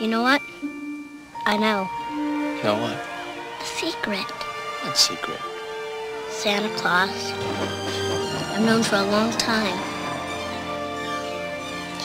[0.00, 0.40] You know what?
[1.44, 1.90] I know.
[2.12, 2.96] You Know what?
[3.58, 4.30] The secret.
[4.84, 5.40] What secret?
[6.30, 7.32] Santa Claus.
[8.52, 9.76] I've known for a long time.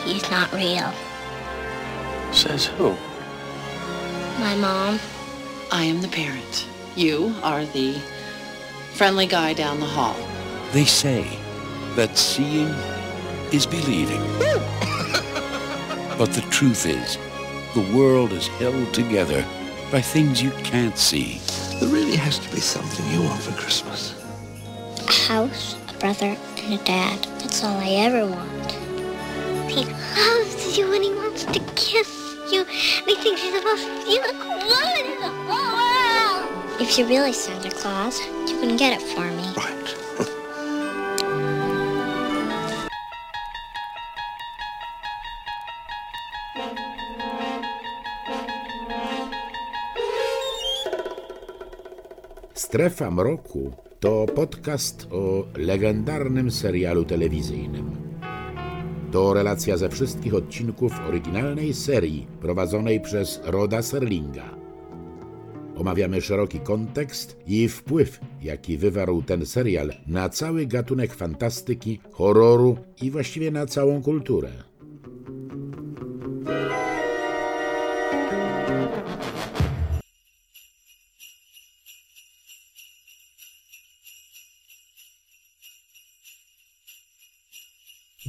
[0.03, 0.91] He's not real.
[2.31, 2.95] Says who?
[4.39, 4.99] My mom.
[5.71, 6.67] I am the parent.
[6.95, 7.93] You are the
[8.95, 10.15] friendly guy down the hall.
[10.71, 11.27] They say
[11.95, 12.73] that seeing
[13.51, 14.21] is believing.
[16.17, 17.19] but the truth is,
[17.73, 19.43] the world is held together
[19.91, 21.39] by things you can't see.
[21.79, 24.13] There really has to be something you want for Christmas.
[25.07, 27.17] A house, a brother, and a dad.
[27.39, 28.71] That's all I ever want.
[29.71, 32.61] He oh, loves you and he wants to kiss you.
[32.61, 36.81] And he thinks you're the most beautiful woman in the whole world.
[36.81, 39.51] If you're really Santa Claus, you can get it for me.
[39.57, 39.72] Right.
[52.73, 57.91] Strefa Mroku to podcast o legendarnym serialu telewizyjnym.
[59.11, 64.55] To relacja ze wszystkich odcinków oryginalnej serii prowadzonej przez Roda Serlinga.
[65.75, 73.11] Omawiamy szeroki kontekst i wpływ, jaki wywarł ten serial na cały gatunek fantastyki, horroru i
[73.11, 74.49] właściwie na całą kulturę.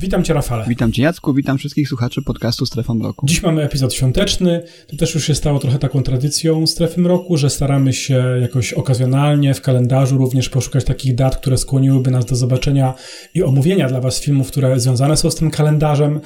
[0.05, 0.65] Witam Cię, Rafale.
[0.69, 3.27] Witam Cię, Jacku, witam wszystkich słuchaczy podcastu Strefa Mroku.
[3.27, 4.63] Dziś mamy epizod świąteczny.
[4.87, 9.55] To też już się stało trochę taką tradycją Strefy Mroku, że staramy się jakoś okazjonalnie
[9.55, 12.95] w kalendarzu również poszukać takich dat, które skłoniłyby nas do zobaczenia
[13.35, 16.21] i omówienia dla Was filmów, które związane są z tym kalendarzem.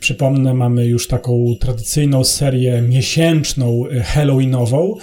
[0.00, 4.94] Przypomnę, mamy już taką tradycyjną serię miesięczną, e, halloweenową,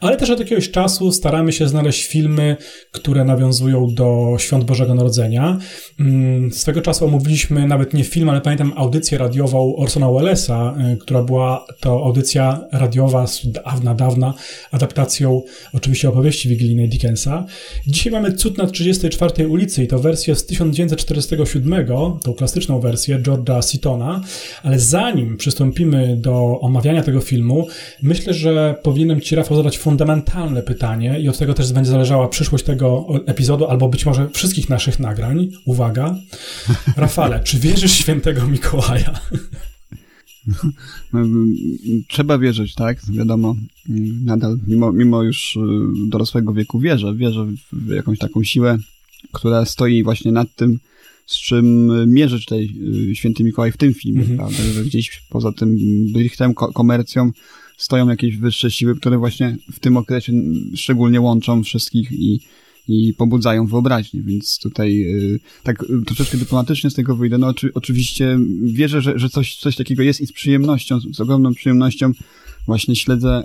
[0.00, 2.56] ale też od jakiegoś czasu staramy się znaleźć filmy,
[2.92, 5.58] które nawiązują do Świąt Bożego Narodzenia.
[6.00, 11.22] Mm, Swego czasu omówiliśmy nawet nie film, ale pamiętam audycję radiową Orsona Wellesa, y, która
[11.22, 14.34] była to audycja radiowa z dawna, dawna,
[14.70, 15.42] adaptacją
[15.72, 17.46] oczywiście opowieści wigilijnej Dickensa.
[17.86, 21.86] Dzisiaj mamy Cud na 34 ulicy i to wersję z 1947,
[22.22, 24.20] tą klasyczną wersję George'a Seatona,
[24.62, 27.68] ale zanim przystąpimy do omawiania tego filmu,
[28.02, 32.64] myślę, że powinienem Ci, Rafał, zadać fundamentalne pytanie i od tego też będzie zależała przyszłość
[32.64, 35.48] tego epizodu, albo być może wszystkich naszych nagrań.
[35.64, 36.16] Uwaga.
[36.96, 39.20] Rafale, czy wierzysz świętego Mikołaja?
[41.12, 41.20] No,
[42.08, 42.98] Trzeba wierzyć, tak?
[43.10, 43.56] Wiadomo,
[44.24, 45.60] nadal, mimo, mimo już y,
[46.08, 48.78] dorosłego wieku wierzę, wierzę w jakąś taką siłę,
[49.32, 50.78] która stoi właśnie nad tym,
[51.26, 52.70] z czym mierzy tutaj
[53.10, 54.38] y, święty Mikołaj w tym filmie, Mhm.
[54.38, 54.62] prawda?
[54.74, 55.76] Że gdzieś poza tym
[56.12, 57.30] brichtem, ko- komercją
[57.76, 60.32] stoją jakieś wyższe siły, które właśnie w tym okresie
[60.74, 62.40] szczególnie łączą wszystkich i,
[62.88, 67.38] i pobudzają wyobraźnię, więc tutaj y, tak y, troszeczkę dyplomatycznie z tego wyjdę.
[67.38, 71.54] No oczy, oczywiście wierzę, że, że coś, coś takiego jest i z przyjemnością, z, ogromną
[71.54, 72.12] przyjemnością
[72.66, 73.42] właśnie śledzę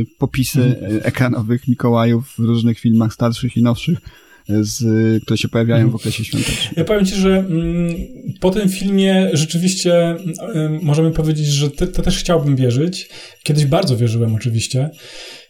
[0.00, 3.98] y, popisy y, ekranowych Mikołajów w różnych filmach starszych i nowszych,
[4.60, 4.82] z,
[5.22, 6.74] które się pojawiają w okresie świątecznym.
[6.76, 7.94] Ja powiem Ci, że mm,
[8.40, 10.16] po tym filmie rzeczywiście
[10.82, 13.08] możemy powiedzieć, że te, to też chciałbym wierzyć.
[13.42, 14.90] Kiedyś bardzo wierzyłem oczywiście.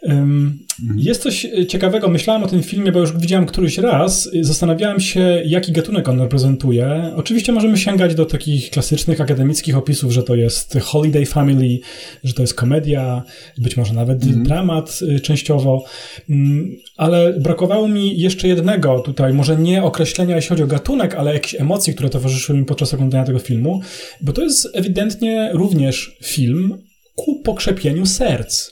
[0.08, 0.58] Ym,
[0.96, 4.30] Jest coś ciekawego, myślałem o tym filmie, bo już widziałem któryś raz.
[4.40, 7.12] Zastanawiałem się, jaki gatunek on reprezentuje.
[7.16, 11.78] Oczywiście możemy sięgać do takich klasycznych akademickich opisów, że to jest holiday family,
[12.24, 13.22] że to jest komedia,
[13.58, 15.84] być może nawet dramat y, częściowo,
[16.30, 21.34] Mm, ale brakowało mi jeszcze jednego tutaj, może nie określenia, jeśli chodzi o gatunek, ale
[21.34, 23.80] jakichś emocji, które towarzyszyły mi podczas oglądania tego filmu,
[24.20, 26.78] bo to jest ewidentnie również film
[27.24, 28.70] ku pokrzepieniu serc.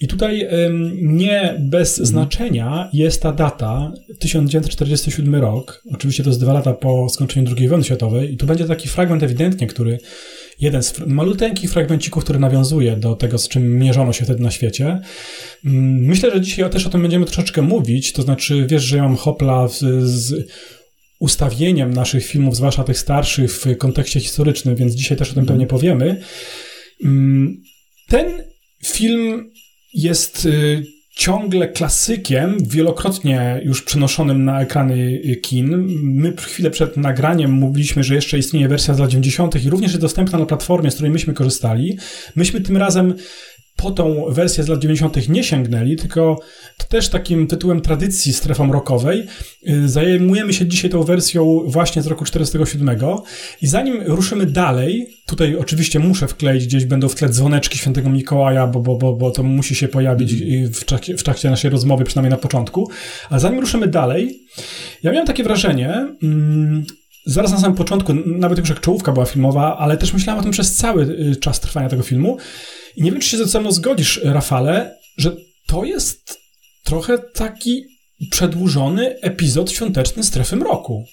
[0.00, 0.48] I tutaj
[1.02, 5.82] nie bez znaczenia jest ta data, 1947 rok.
[5.94, 9.22] Oczywiście to jest dwa lata po skończeniu II wojny światowej i tu będzie taki fragment
[9.22, 9.98] ewidentnie, który
[10.60, 15.00] jeden z maluteńkich fragmencików, który nawiązuje do tego, z czym mierzono się wtedy na świecie.
[15.64, 19.02] Mm, Myślę, że dzisiaj też o tym będziemy troszeczkę mówić, to znaczy wiesz, że ja
[19.02, 20.48] mam hopla z, z
[21.18, 25.66] ustawieniem naszych filmów, zwłaszcza tych starszych w kontekście historycznym, więc dzisiaj też o tym pewnie
[25.66, 26.20] powiemy.
[28.08, 28.42] Ten
[28.84, 29.50] film
[29.94, 30.82] jest y,
[31.16, 34.94] ciągle klasykiem, wielokrotnie już przenoszonym na ekrany
[35.24, 35.86] y, kin.
[36.02, 39.64] My chwilę przed nagraniem mówiliśmy, że jeszcze istnieje wersja z lat 90.
[39.64, 41.98] i również jest dostępna na platformie, z której myśmy korzystali.
[42.36, 43.14] Myśmy tym razem
[43.82, 45.28] po tą wersję z lat 90.
[45.28, 46.40] nie sięgnęli, tylko
[46.88, 49.26] też takim tytułem tradycji strefą rockowej.
[49.68, 52.98] Y, zajmujemy się dzisiaj tą wersją właśnie z roku 47
[53.62, 58.66] i zanim ruszymy dalej, tutaj oczywiście muszę wkleić, gdzieś będą w tle dzwoneczki świętego Mikołaja,
[58.66, 60.34] bo, bo, bo, bo to musi się pojawić
[60.66, 62.90] w trakcie, w trakcie naszej rozmowy, przynajmniej na początku.
[63.30, 64.40] A zanim ruszymy dalej,
[65.02, 65.88] ja miałem takie wrażenie,
[66.22, 66.84] mm,
[67.26, 70.52] zaraz na samym początku, nawet już jak czołówka była filmowa, ale też myślałem o tym
[70.52, 72.38] przez cały y, czas trwania tego filmu.
[72.96, 75.36] I nie wiem, czy się ze mną zgodzisz, Rafale, że
[75.66, 76.38] to jest
[76.84, 77.84] trochę taki
[78.30, 81.04] przedłużony epizod świąteczny strefy mroku.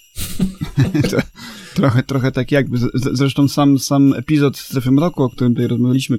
[1.75, 2.77] trochę, trochę tak jakby.
[2.93, 6.17] Zresztą sam, sam epizod strefy mroku, o którym tutaj rozmawialiśmy,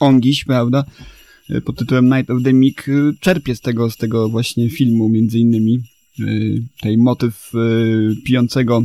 [0.00, 0.84] Ongiś, prawda,
[1.50, 5.08] y, pod tytułem Night of the Meek, y, czerpie z tego, z tego właśnie filmu,
[5.08, 5.82] między innymi.
[6.80, 7.52] Tej motyw
[8.24, 8.82] pijącego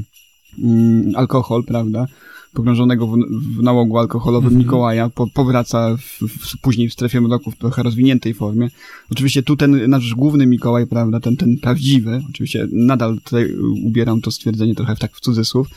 [0.64, 2.06] mm, alkohol, prawda?
[2.54, 3.18] Pogrążonego w,
[3.58, 4.64] w nałogu alkoholowym mm -hmm.
[4.64, 8.70] Mikołaja po, powraca w, w, później w strefie mroku w trochę rozwiniętej formie.
[9.12, 14.32] Oczywiście tu ten nasz główny Mikołaj, prawda, ten, ten prawdziwy, oczywiście nadal tutaj ubieram to
[14.32, 15.68] stwierdzenie trochę w, tak w cudzysłów,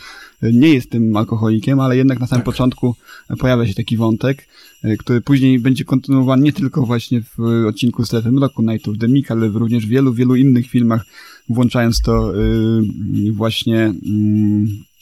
[0.43, 2.55] nie jest tym alkoholikiem, ale jednak na samym tak.
[2.55, 2.95] początku
[3.39, 4.49] pojawia się taki wątek,
[4.99, 9.31] który później będzie kontynuowany nie tylko właśnie w odcinku Strefy Mroku Night of the Meek,
[9.31, 11.05] ale również w wielu, wielu innych filmach,
[11.49, 14.96] włączając to yy, właśnie yy,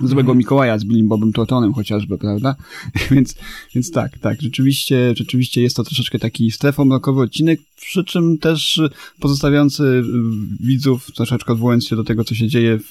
[0.00, 0.38] złego mhm.
[0.38, 2.56] Mikołaja z Billim Bobem Tortonem chociażby, prawda?
[3.10, 3.34] więc,
[3.74, 8.80] więc tak, tak, rzeczywiście, rzeczywiście jest to troszeczkę taki strefomrokowy odcinek, przy czym też
[9.20, 10.02] pozostawiający
[10.60, 12.84] widzów, troszeczkę odwołując się do tego, co się dzieje w,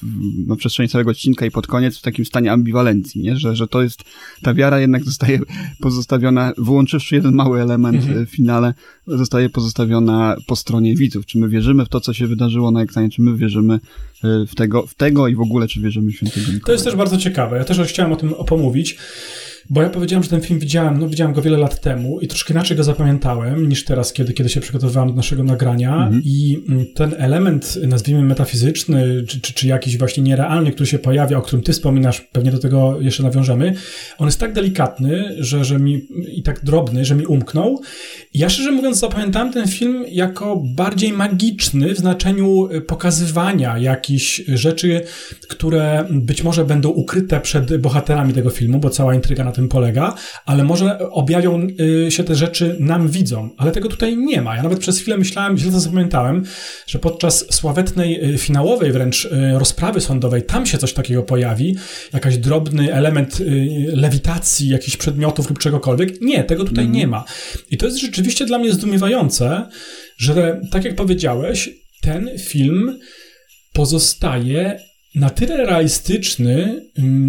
[0.47, 3.37] na przestrzeni całego odcinka i pod koniec w takim stanie ambiwalencji, nie?
[3.37, 4.03] Że, że to jest,
[4.41, 5.39] ta wiara jednak zostaje
[5.79, 8.25] pozostawiona, wyłączywszy jeden mały element mhm.
[8.25, 8.73] w finale,
[9.07, 11.25] zostaje pozostawiona po stronie widzów.
[11.25, 13.79] Czy my wierzymy w to, co się wydarzyło na ekranie, czy my wierzymy y,
[14.47, 16.65] w tego, w tego i w ogóle, czy wierzymy w świętego Mikołaja.
[16.65, 17.57] To jest też bardzo ciekawe.
[17.57, 18.97] Ja też chciałem o tym opomówić.
[19.69, 22.53] Bo ja powiedziałem, że ten film widziałem, no widziałem go wiele lat temu i troszkę
[22.53, 26.21] inaczej go zapamiętałem niż teraz, kiedy, kiedy się przygotowywałem do naszego nagrania mhm.
[26.25, 31.37] i mm, ten element, nazwijmy metafizyczny, czy, czy, czy jakiś właśnie nierealny, który się pojawia,
[31.37, 33.73] o którym ty wspominasz, pewnie do tego jeszcze nawiążemy,
[34.17, 36.01] on jest tak delikatny, że, że mi
[36.35, 37.81] i tak drobny, że mi umknął.
[38.33, 45.01] Ja szczerze mówiąc zapamiętałem ten film jako bardziej magiczny w znaczeniu y, pokazywania jakichś rzeczy,
[45.49, 50.15] które być może będą ukryte przed bohaterami tego filmu, bo cała intryga na tym polega,
[50.45, 51.67] ale może objawią
[52.07, 54.55] y, się te rzeczy nam widzą, ale tego tutaj nie ma.
[54.55, 56.43] Ja nawet przez chwilę myślałem, źle to zapamiętałem,
[56.87, 61.75] że podczas sławetnej, y, finałowej wręcz y, rozprawy sądowej tam się coś takiego pojawi,
[62.13, 63.41] jakaś drobny element
[63.93, 66.21] lewitacji jakichś przedmiotów lub czegokolwiek.
[66.21, 66.95] Nie, tego tutaj mm.
[66.95, 67.23] nie ma.
[67.71, 69.69] I to jest rzeczywiście dla mnie zdumiewające,
[70.17, 71.69] że tak jak powiedziałeś,
[72.01, 72.99] ten film
[73.73, 74.79] pozostaje
[75.17, 76.81] na tyle realistyczny,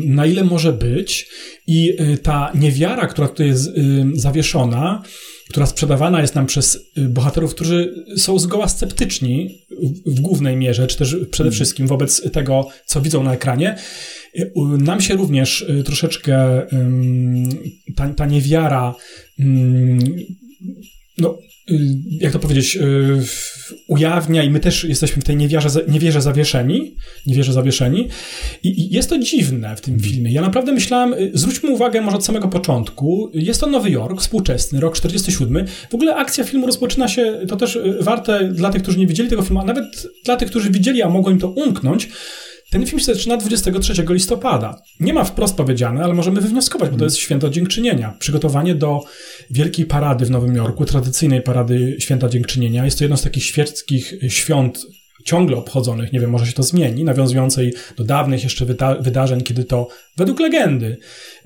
[0.04, 1.28] na ile może być,
[1.66, 5.02] i y, ta niewiara, która tutaj jest y, zawieszona,
[5.50, 9.58] która sprzedawana jest nam przez y, bohaterów, którzy są zgoła sceptyczni
[10.06, 11.52] w głównej mierze, czy też przede mhm.
[11.52, 13.76] wszystkim wobec tego, co widzą na ekranie,
[14.78, 16.66] nam się również troszeczkę
[17.96, 18.94] ta, ta niewiara
[21.18, 21.38] no,
[21.70, 23.20] Y, jak to powiedzieć, y,
[23.86, 26.94] ujawnia i my też jesteśmy w tej niewierze, niewierze zawieszeni,
[27.26, 28.08] niewierze zawieszeni
[28.62, 30.12] I, jest to dziwne w tym mhm.
[30.12, 30.32] filmie.
[30.32, 34.80] Ja naprawdę myślałem, y, zwróćmy uwagę może od samego początku, jest to Nowy Jork, współczesny,
[34.80, 35.66] rok 47.
[35.90, 39.42] W ogóle akcja filmu rozpoczyna się, to też warte dla tych, którzy nie widzieli tego
[39.42, 42.08] filmu, a nawet dla tych, którzy widzieli, a mogło im to umknąć,
[42.70, 44.82] ten film się zaczyna 23 listopada.
[45.00, 48.16] Nie ma wprost powiedziane, ale możemy wywnioskować, bo to jest święto dziękczynienia.
[48.18, 49.00] Przygotowanie do
[49.50, 52.84] wielkiej parady w Nowym Jorku, tradycyjnej parady święta dziękczynienia.
[52.84, 54.86] Jest to jedno z takich świeckich świąt
[55.24, 59.64] ciągle obchodzonych, nie wiem, może się to zmieni, nawiązującej do dawnych jeszcze wyda wydarzeń, kiedy
[59.64, 60.98] to według legendy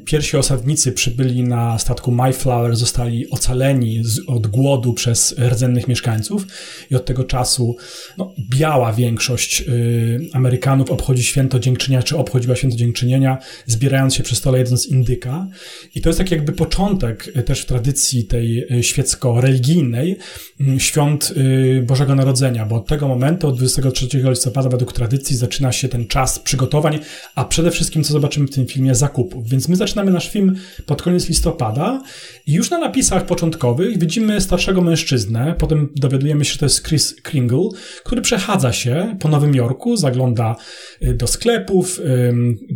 [0.05, 6.47] pierwsi osadnicy przybyli na statku Mayflower, zostali ocaleni z, od głodu przez rdzennych mieszkańców
[6.91, 7.77] i od tego czasu
[8.19, 14.37] no, biała większość y, Amerykanów obchodzi święto dziękczynienia, czy obchodziła święto dziękczynienia, zbierając się przy
[14.37, 15.49] stole jedząc indyka.
[15.95, 20.17] I to jest tak jakby początek y, też w tradycji tej y, świecko-religijnej
[20.61, 25.73] y, świąt y, Bożego Narodzenia, bo od tego momentu, od 23 listopada według tradycji zaczyna
[25.73, 26.99] się ten czas przygotowań,
[27.35, 29.49] a przede wszystkim, co zobaczymy w tym filmie, zakupów.
[29.49, 30.55] Więc my zaczynamy nasz film
[30.87, 32.03] pod koniec listopada
[32.47, 37.15] i już na napisach początkowych widzimy starszego mężczyznę, potem dowiadujemy się, że to jest Chris
[37.23, 37.69] Kringle,
[38.05, 40.57] który przechadza się po Nowym Jorku, zagląda
[41.03, 42.01] y, do sklepów,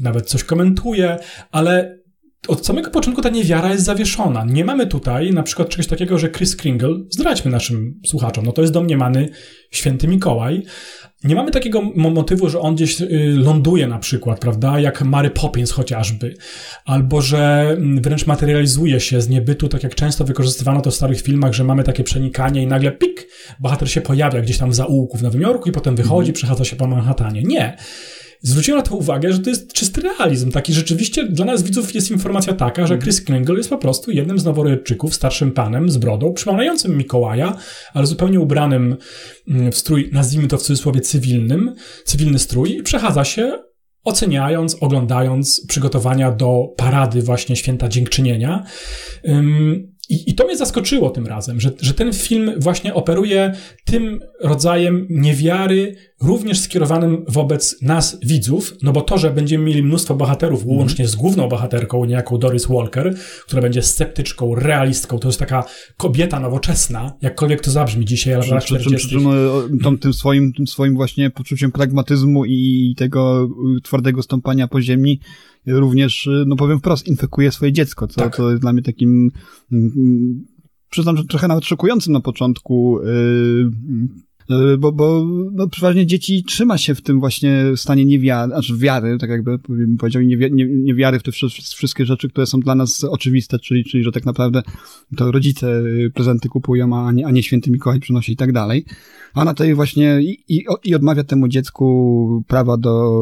[0.01, 1.17] nawet coś komentuje,
[1.51, 1.99] ale
[2.49, 4.45] od samego początku ta niewiara jest zawieszona.
[4.45, 8.63] Nie mamy tutaj na przykład czegoś takiego, że Chris Kringle, zdradźmy naszym słuchaczom, no to
[8.63, 9.29] jest domniemany
[9.71, 10.63] święty Mikołaj.
[11.25, 15.71] Nie mamy takiego motywu, że on gdzieś y, ląduje na przykład, prawda, jak Mary Poppins
[15.71, 16.35] chociażby,
[16.85, 21.21] albo że mm, wręcz materializuje się z niebytu, tak jak często wykorzystywano to w starych
[21.21, 23.29] filmach, że mamy takie przenikanie i nagle pik,
[23.61, 26.77] bohater się pojawia gdzieś tam w zaułku w Nowym Jorku i potem wychodzi, przechadza się
[26.77, 27.43] po Manhattanie.
[27.43, 27.77] Nie
[28.49, 30.51] zwróciłem na to uwagę, że to jest czysty realizm.
[30.51, 34.39] Taki rzeczywiście dla nas widzów jest informacja taka, że Chris Kringle jest po prostu jednym
[34.39, 37.57] z noworodczyków, starszym panem z brodą, przypominającym Mikołaja,
[37.95, 38.97] ale zupełnie ubranym
[39.49, 41.75] mm, w strój, nazwijmy to w cudzysłowie cywilnym,
[42.05, 43.59] cywilny strój i przechadza się
[44.05, 48.65] oceniając, oglądając przygotowania do parady właśnie Święta Dziękczynienia.
[50.09, 53.53] I, I to mnie zaskoczyło tym razem, że, że ten film właśnie operuje
[53.85, 60.15] tym rodzajem niewiary, również skierowanym wobec nas, widzów, no bo to, że będziemy mieli mnóstwo
[60.15, 60.77] bohaterów, mm.
[60.77, 63.15] łącznie z główną bohaterką, niejaką Doris Walker,
[63.47, 65.65] która będzie sceptyczką, realistką, to jest taka
[65.97, 69.07] kobieta nowoczesna, jakkolwiek to zabrzmi dzisiaj, ale w latach 40.
[69.07, 69.19] Przy,
[69.83, 73.49] tym, tym, swoim, tym swoim właśnie poczuciem pragmatyzmu i tego
[73.83, 75.21] twardego stąpania po ziemi,
[75.67, 78.37] również, no powiem wprost, infekuje swoje dziecko, co, tak.
[78.37, 79.31] co jest dla mnie takim,
[79.73, 80.45] mm, mm,
[80.91, 83.71] przyznam, że trochę nawet szokującym na początku, yy,
[84.79, 89.31] bo, bo no, przeważnie dzieci trzyma się w tym właśnie stanie niewiary, znaczy wiary, tak
[89.31, 91.33] jakby bym powiedział, niewi nie, niewiary w te
[91.77, 94.63] wszystkie rzeczy, które są dla nas oczywiste, czyli, czyli że tak naprawdę
[95.17, 95.83] to rodzice
[96.15, 98.85] prezenty kupują, a nie, a nie święty Mikołaj przynosi i tak dalej.
[99.35, 103.13] A na tej właśnie i, i, i odmawia temu dziecku prawa do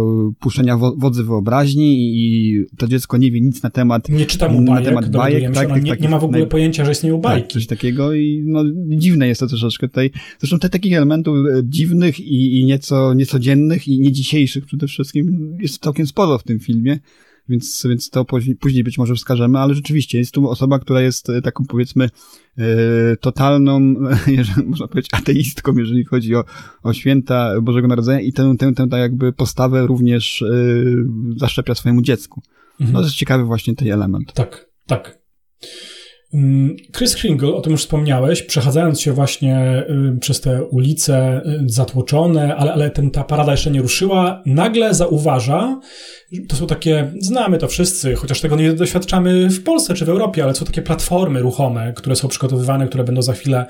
[0.41, 4.65] puszczenia wo, wodzy wyobraźni i to dziecko nie wie nic na temat Nie czyta mu
[4.65, 6.49] bajek, na temat bajek tak, tak, nie, nie ma w ogóle naj...
[6.49, 7.43] pojęcia, że istnieją bajki.
[7.43, 10.11] Tak, coś takiego i no, dziwne jest to troszeczkę tutaj.
[10.39, 15.57] Zresztą te takich elementów e, dziwnych i, i nieco niecodziennych i nie dzisiejszych przede wszystkim
[15.61, 16.99] jest całkiem sporo w tym filmie
[17.49, 21.31] więc, więc to później, później być może wskażemy, ale rzeczywiście jest tu osoba, która jest
[21.31, 22.11] e, taką powiedzmy
[22.59, 23.95] e, totalną,
[24.27, 26.45] jeżeli, można powiedzieć, ateistką, jeżeli chodzi o,
[26.83, 30.45] o święta Bożego Narodzenia i tę, tę, tę tak jakby postawę również
[31.37, 32.43] zaszczepia swojemu dziecku.
[32.81, 32.93] Mhm.
[32.93, 34.33] No to jest ciekawy właśnie ten element.
[34.33, 35.19] Tak, tak.
[36.35, 41.63] Mm, Chris Kringle, o tym już wspomniałeś, przechadzając się właśnie y, przez te ulice y,
[41.67, 45.81] zatłoczone, ale, ale ten, ta parada jeszcze nie ruszyła, nagle zauważa,
[46.49, 50.45] to są takie, znamy to wszyscy, chociaż tego nie doświadczamy w Polsce czy w Europie,
[50.45, 53.67] ale są takie platformy ruchome, które są przygotowywane, które będą za chwilę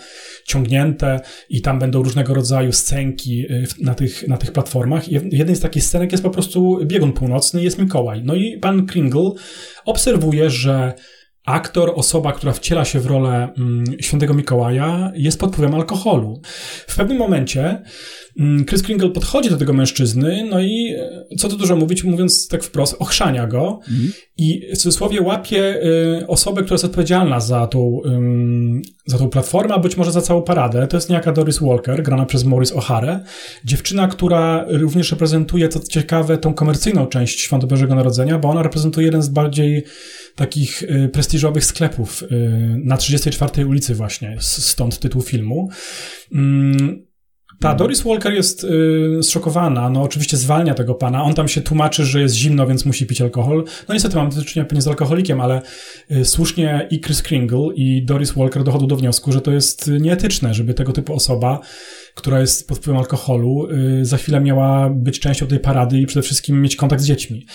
[0.46, 5.08] ciągnięte i tam będą różnego rodzaju scenki y, na tych, na tych platformach.
[5.08, 8.22] I jednej z takich scenek jest po prostu biegun północny, jest Mikołaj.
[8.24, 9.30] No i pan Kringle
[9.84, 10.94] obserwuje, że
[11.44, 16.40] aktor, osoba, która wciela się w rolę mm, świętego Mikołaja, jest pod wpływem alkoholu.
[16.86, 17.82] W pewnym momencie
[18.38, 22.48] mm, Chris Kringle podchodzi do tego mężczyzny, no i e, co tu dużo mówić, mówiąc
[22.48, 24.12] tak wprost, ochrzania go mm.
[24.36, 25.82] i w cudzysłowie łapie
[26.22, 30.20] y, osobę, która jest odpowiedzialna za tą, y, za tą platformę, a być może za
[30.20, 30.86] całą paradę.
[30.86, 33.18] To jest niejaka Doris Walker, grana przez Maurice O'Hare.
[33.64, 39.06] Dziewczyna, która również reprezentuje, co ciekawe, tą komercyjną część Świąt Bożego Narodzenia, bo ona reprezentuje
[39.06, 39.84] jeden z bardziej
[40.34, 42.26] takich y, prestiżowych sklepów y,
[42.84, 45.68] na 34 ulicy właśnie, stąd tytuł filmu.
[46.32, 47.04] Mm,
[47.60, 47.78] ta mhm.
[47.78, 52.20] Doris Walker jest y, zszokowana, no oczywiście zwalnia tego pana, on tam się tłumaczy, że
[52.20, 53.64] jest zimno, więc musi pić alkohol.
[53.88, 55.62] No niestety mamy do czynienia pewnie z alkoholikiem, ale
[56.10, 60.54] y, słusznie i Chris Kringle i Doris Walker dochodzą do wniosku, że to jest nieetyczne,
[60.54, 61.60] żeby tego typu osoba
[62.14, 63.68] która jest pod wpływem alkoholu,
[64.00, 67.46] y, za chwilę miała być częścią tej parady i przede wszystkim mieć kontakt z dziećmi.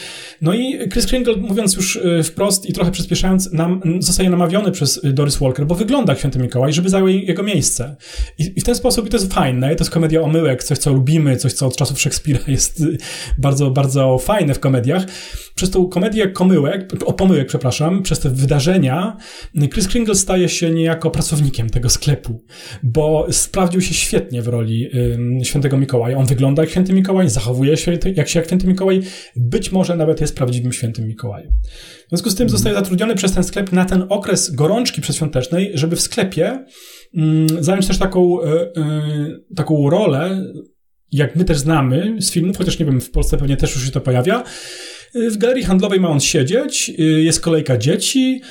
[0.41, 5.01] No i Chris Kringle, mówiąc już y, wprost i trochę przyspieszając, nam, zostaje namawiony przez
[5.03, 7.95] Doris Walker, bo wygląda jak święty Mikołaj, żeby zajął jego miejsce.
[8.37, 10.93] I, I, w ten sposób, i to jest fajne, to jest komedia omyłek, coś co
[10.93, 12.97] lubimy, coś co od czasów Szekspira jest y,
[13.37, 15.05] bardzo, bardzo fajne w komediach.
[15.55, 19.17] Przez tą komedię komyłek, o pomyłek, przepraszam, przez te wydarzenia,
[19.73, 22.43] Chris Kringle staje się niejako pracownikiem tego sklepu,
[22.83, 24.89] bo sprawdził się świetnie w roli
[25.43, 26.17] świętego Mikołaja.
[26.17, 29.01] On wygląda jak święty Mikołaj, zachowuje się jak, się jak święty Mikołaj,
[29.35, 31.51] być może nawet jest prawdziwym świętym Mikołajem.
[32.05, 35.95] W związku z tym zostaje zatrudniony przez ten sklep na ten okres gorączki przedświątecznej, żeby
[35.95, 36.65] w sklepie
[37.59, 40.43] zająć też taką, y, y, taką rolę,
[41.11, 43.91] jak my też znamy z filmów, chociaż nie wiem, w Polsce pewnie też już się
[43.91, 44.43] to pojawia,
[45.13, 48.41] w galerii handlowej ma on siedzieć, y, jest kolejka dzieci,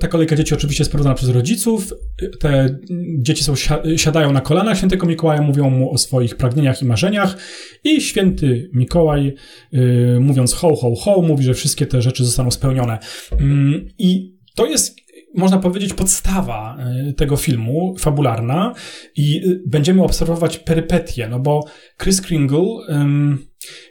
[0.00, 1.94] ta kolejka dzieci oczywiście jest prowadzona przez rodziców,
[2.40, 2.78] te
[3.18, 3.54] dzieci są,
[3.96, 4.76] siadają na kolanach.
[4.76, 7.36] Świętego Mikołaja, mówią mu o swoich pragnieniach i marzeniach.
[7.84, 9.34] I święty Mikołaj,
[9.74, 12.98] y, mówiąc ho, ho, ho, mówi, że wszystkie te rzeczy zostaną spełnione.
[13.32, 14.99] Mm, I to jest
[15.34, 18.74] można powiedzieć, podstawa y, tego filmu, fabularna
[19.16, 21.64] i y, będziemy obserwować perypetie, no bo
[22.02, 22.64] Chris Kringle,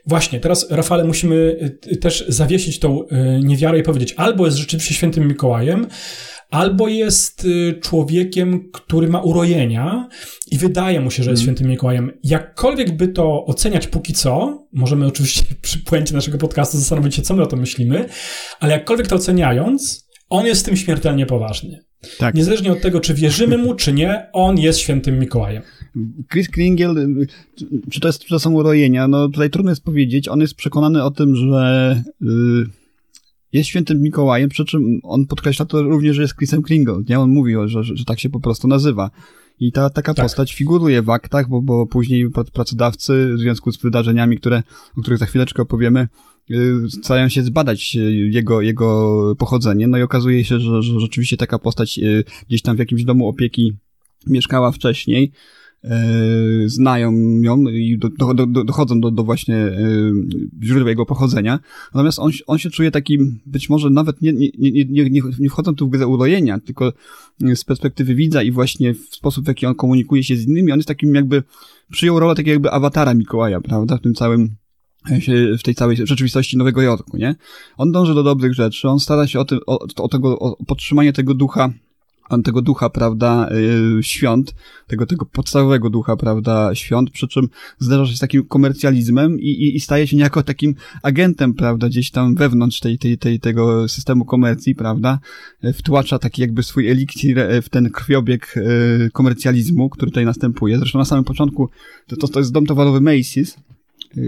[0.08, 1.36] właśnie, teraz Rafale musimy
[1.92, 3.04] y, też zawiesić tą
[3.44, 5.88] niewiarę i powiedzieć, albo jest rzeczywiście świętym Mikołajem,
[6.50, 7.48] albo jest
[7.82, 10.08] człowiekiem, który ma urojenia
[10.52, 11.46] i wydaje mu się, że jest mm.
[11.46, 12.12] świętym Mikołajem.
[12.24, 17.34] Jakkolwiek by to oceniać póki co, możemy oczywiście przy puencie naszego podcastu zastanowić się, co
[17.34, 18.06] my o tym myślimy,
[18.60, 21.80] ale jakkolwiek to oceniając, on jest z tym śmiertelnie poważny.
[22.18, 22.36] Tak.
[22.36, 25.64] Niezależnie od tego, czy wierzymy mu, czy nie, on jest świętym Mikołajem.
[26.32, 27.08] Chris Kringle,
[27.92, 29.08] czy to, jest, czy to są urojenia?
[29.08, 30.28] No tutaj trudno jest powiedzieć.
[30.28, 32.66] On jest przekonany o tym, że yy,
[33.54, 37.02] jest świętym Mikołajem, przy czym on podkreśla to również, że jest Chrisem Kringle.
[37.10, 37.20] Nie?
[37.20, 39.12] On mówi, że, że, że tak się po prostu nazywa.
[39.60, 40.26] I ta taka tak.
[40.26, 44.64] postać figuruje w aktach, bo, bo później pracodawcy w związku z wydarzeniami, które,
[44.98, 46.08] o których za chwileczkę opowiemy,
[46.52, 48.00] Y, starają się zbadać y,
[48.32, 52.76] jego, jego pochodzenie, no i okazuje się, że, że rzeczywiście taka postać y, gdzieś tam
[52.76, 53.74] w jakimś domu opieki
[54.28, 55.32] mieszkała wcześniej,
[56.66, 59.72] znają ją i do, do, do, dochodzą do, do właśnie
[60.64, 61.60] źródła jego pochodzenia.
[61.94, 65.76] Natomiast on, on się czuje takim, być może nawet nie, nie, nie, nie, nie wchodzą
[65.76, 66.94] tu w grę urojenia, tylko
[67.56, 70.80] z perspektywy widza i właśnie w sposób, w jaki on komunikuje się z innymi, on
[70.80, 71.44] jest takim jakby,
[71.92, 74.56] przyjął rolę takiego jakby awatara Mikołaja, prawda, w tym całym
[75.60, 77.36] w tej całej rzeczywistości Nowego Jorku, nie?
[77.78, 81.14] On dąży do dobrych rzeczy, on stara się o, tym, o, o tego, o podtrzymanie
[81.14, 81.74] tego ducha,
[82.44, 83.50] tego ducha, prawda,
[83.96, 84.56] yy, świąt,
[84.88, 89.76] tego, tego podstawowego ducha, prawda, świąt, przy czym zderza się z takim komercjalizmem i, i,
[89.76, 94.26] i staje się niejako takim agentem, prawda, gdzieś tam wewnątrz tej, tej, tej, tego systemu
[94.26, 95.20] komercji, prawda,
[95.74, 98.56] wtłacza taki jakby swój eliksir e, w ten krwiobieg
[99.14, 100.78] komercjalizmu, który tutaj następuje.
[100.78, 101.70] Zresztą na samym początku
[102.08, 103.69] to, to, to jest dom towarowy Macy's, Y,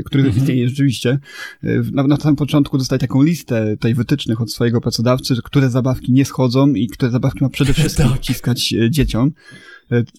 [0.06, 0.38] który mhm.
[0.38, 1.20] istnieje rzeczywiście.
[1.64, 6.12] Y, na, na samym początku dostaje taką listę tej wytycznych od swojego pracodawcy, które zabawki
[6.12, 8.18] nie schodzą i które zabawki ma przede wszystkim tak.
[8.18, 9.32] wciskać y, dzieciom.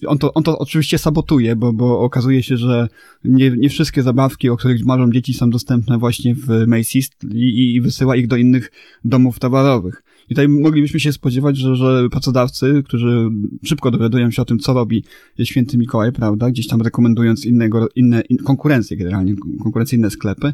[0.07, 2.87] On to, on to oczywiście sabotuje, bo, bo okazuje się, że
[3.23, 7.81] nie, nie wszystkie zabawki, o których marzą dzieci, są dostępne właśnie w Macy's i, i
[7.81, 8.71] wysyła ich do innych
[9.05, 10.03] domów towarowych.
[10.25, 13.29] I tutaj moglibyśmy się spodziewać, że, że pracodawcy, którzy
[13.63, 15.03] szybko dowiadują się o tym, co robi
[15.43, 20.53] święty Mikołaj, prawda, gdzieś tam rekomendując innego, inne, in, konkurencje generalnie, konkurencyjne sklepy,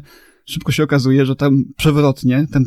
[0.50, 2.66] szybko się okazuje, że tam przewrotnie ten,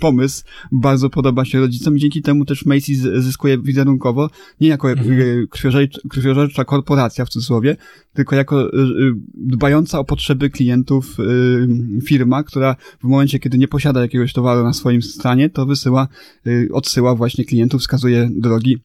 [0.00, 5.46] pomysł bardzo podoba się rodzicom i dzięki temu też Macy's zyskuje wizerunkowo, nie jako mhm.
[6.10, 7.76] krwiożercza korporacja w cudzysłowie,
[8.14, 11.16] tylko jako y, y, dbająca o potrzeby klientów
[12.04, 16.08] firma, która w momencie, kiedy nie posiada jakiegoś towaru na swoim stanie, to wysyła,
[16.72, 18.78] odsyła właśnie klientów, wskazuje drogi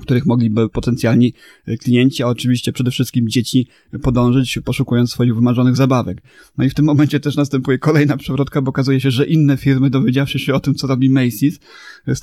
[0.00, 1.34] których mogliby potencjalni
[1.66, 3.66] e, klienci, a oczywiście przede wszystkim dzieci
[4.02, 6.22] podążyć, poszukując swoich wymarzonych zabawek.
[6.58, 9.90] No i w tym momencie też następuje kolejna przewrotka, bo okazuje się, że inne firmy,
[9.90, 11.58] dowiedziawszy się o tym, co robi Macy's,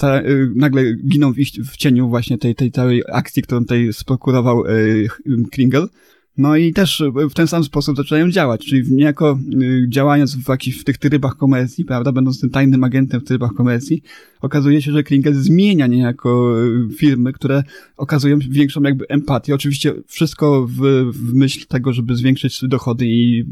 [0.04, 0.24] e,
[0.56, 1.38] nagle giną w,
[1.72, 4.72] w cieniu właśnie tej, tej całej akcji, którą tutaj sprokurował e,
[5.52, 5.88] Kringle.
[6.40, 9.40] No i też w ten sam sposób zaczynają działać, czyli niejako
[9.88, 10.44] działając w,
[10.80, 14.04] w tych trybach komercji, prawda, będąc tym tajnym agentem w trybach komercji,
[14.42, 17.64] okazuje się, że Kringle zmienia niejako e, firmy, które
[17.98, 19.56] okazują większą jakby empatię.
[19.56, 20.82] Oczywiście wszystko w,
[21.14, 23.46] w myśl tego, żeby zwiększyć dochody i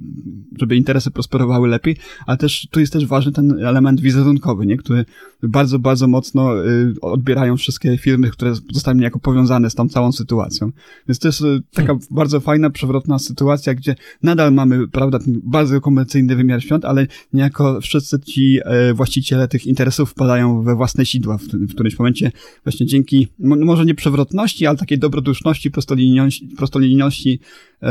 [0.59, 4.77] żeby interesy prosperowały lepiej, ale też tu jest też ważny ten element wizerunkowy, nie?
[4.77, 5.05] który
[5.43, 10.71] bardzo, bardzo mocno y, odbierają wszystkie firmy, które zostały niejako powiązane z tą całą sytuacją.
[11.07, 12.05] Więc to jest y, taka hmm.
[12.11, 18.19] bardzo fajna, przewrotna sytuacja, gdzie nadal mamy, prawda, bardzo komercyjny wymiar świąt, ale niejako wszyscy
[18.19, 18.59] ci
[18.89, 22.31] y, właściciele tych interesów wpadają we własne sidła w, w którymś momencie.
[22.63, 25.71] Właśnie dzięki, może nie przewrotności, ale takiej dobroduszności,
[26.57, 27.39] prostolinijności,
[27.81, 27.89] yy,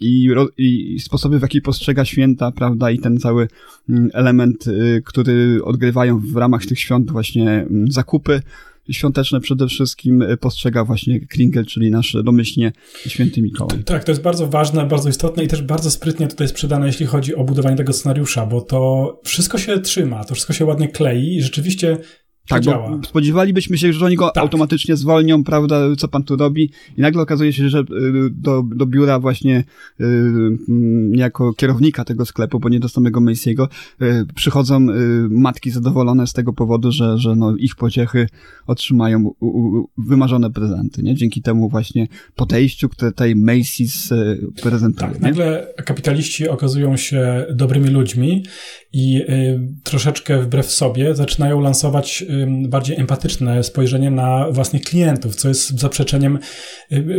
[0.00, 3.48] i, i sposoby, w jaki postrzega święta, prawda, i ten cały
[3.88, 8.42] mm, element, yy, który odgrywają w ramach tych świąt właśnie mm, zakupy,
[8.90, 12.72] świąteczne przede wszystkim e, postrzega właśnie Kringle, czyli nasz domyślnie
[13.06, 13.84] święty Mikołaj.
[13.84, 17.34] Tak, to jest bardzo ważne, bardzo istotne i też bardzo sprytnie tutaj sprzedane, jeśli chodzi
[17.34, 21.42] o budowanie tego scenariusza, bo to wszystko się trzyma, to wszystko się ładnie klei i
[21.42, 21.98] rzeczywiście
[22.48, 24.42] tak, bo spodziewalibyśmy się, że oni go tak.
[24.42, 27.84] automatycznie zwolnią, prawda, co pan tu robi i nagle okazuje się, że y,
[28.30, 29.64] do, do biura właśnie
[30.00, 33.68] y, mm, jako kierownika tego sklepu, bo nie do samego Macy'ego,
[34.02, 34.86] y, przychodzą
[35.30, 38.26] matki zadowolone z tego powodu, że, że no, ich pociechy
[38.66, 41.14] otrzymają u, u, wymarzone prezenty, nie?
[41.14, 44.14] Dzięki temu właśnie podejściu, które tutaj Macy's
[44.62, 45.10] prezentuje.
[45.10, 48.44] Tak, nagle kapitaliści okazują się dobrymi ludźmi
[48.92, 49.22] i
[49.82, 52.24] troszeczkę wbrew sobie zaczynają lansować
[52.68, 56.38] bardziej empatyczne spojrzenie na własnych klientów, co jest zaprzeczeniem,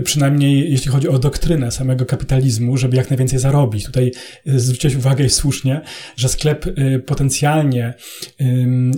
[0.04, 3.86] przynajmniej jeśli chodzi o doktrynę samego kapitalizmu, żeby jak najwięcej zarobić.
[3.86, 4.12] Tutaj
[4.46, 5.82] zwróciłeś uwagę i słusznie,
[6.16, 6.66] że sklep
[7.06, 7.94] potencjalnie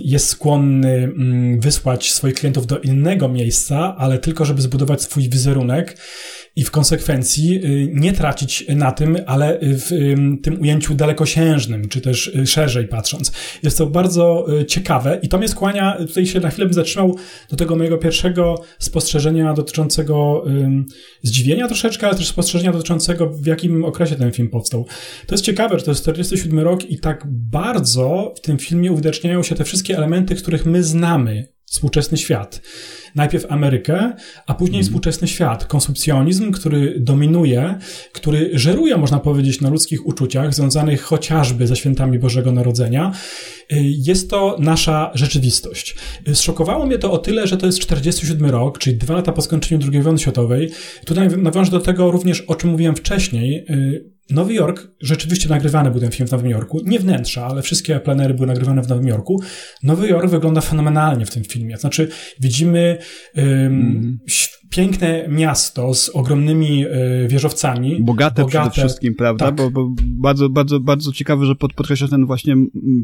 [0.04, 1.12] jest skłonny
[1.58, 5.98] wysłać swoich klientów do innego miejsca, ale tylko żeby zbudować swój wizerunek
[6.58, 9.90] i w konsekwencji y, nie tracić na tym, ale w
[10.42, 13.32] tym ujęciu dalekosiężnym, czy też y, szerzej patrząc.
[13.62, 17.16] Jest to bardzo y, ciekawe i to mnie skłania, tutaj się na chwilę bym zatrzymał
[17.50, 20.44] do tego mojego pierwszego spostrzeżenia dotyczącego
[21.22, 24.86] zdziwienia troszeczkę, ale też spostrzeżenia dotyczącego w jakim okresie ten film powstał.
[25.26, 29.42] To jest ciekawe, że to jest 47 rok i tak bardzo w tym filmie uwidaczniają
[29.42, 32.60] się te wszystkie elementy, których my znamy współczesny świat.
[33.14, 34.12] Najpierw Amerykę,
[34.46, 34.86] a później mm.
[34.86, 35.64] współczesny świat.
[35.64, 37.78] Konsumpcjonizm, który dominuje,
[38.12, 43.12] który żeruje, można powiedzieć, na ludzkich uczuciach, związanych chociażby ze świętami Bożego Narodzenia.
[43.82, 45.96] Jest to nasza rzeczywistość.
[46.32, 49.80] Zszokowało mnie to o tyle, że to jest 47 rok, czyli dwa lata po skończeniu
[49.92, 50.70] II wojny światowej.
[51.04, 53.66] Tutaj nawiążę do tego również, o czym mówiłem wcześniej
[54.30, 56.80] Nowy Jork, rzeczywiście nagrywany był ten film w Nowym Jorku.
[56.84, 59.42] Nie wnętrza, ale wszystkie plenery były nagrywane w Nowym Jorku.
[59.82, 61.76] Nowy Jork wygląda fenomenalnie w tym filmie.
[61.76, 62.08] Znaczy,
[62.40, 62.98] widzimy
[63.36, 64.18] um, mm.
[64.70, 68.02] piękne miasto z ogromnymi y, wieżowcami.
[68.02, 69.44] Bogate, bogate przede wszystkim, prawda?
[69.44, 69.54] Tak.
[69.54, 72.54] Bo, bo, bardzo, bardzo, bardzo ciekawe, że pod, podkreślasz ten właśnie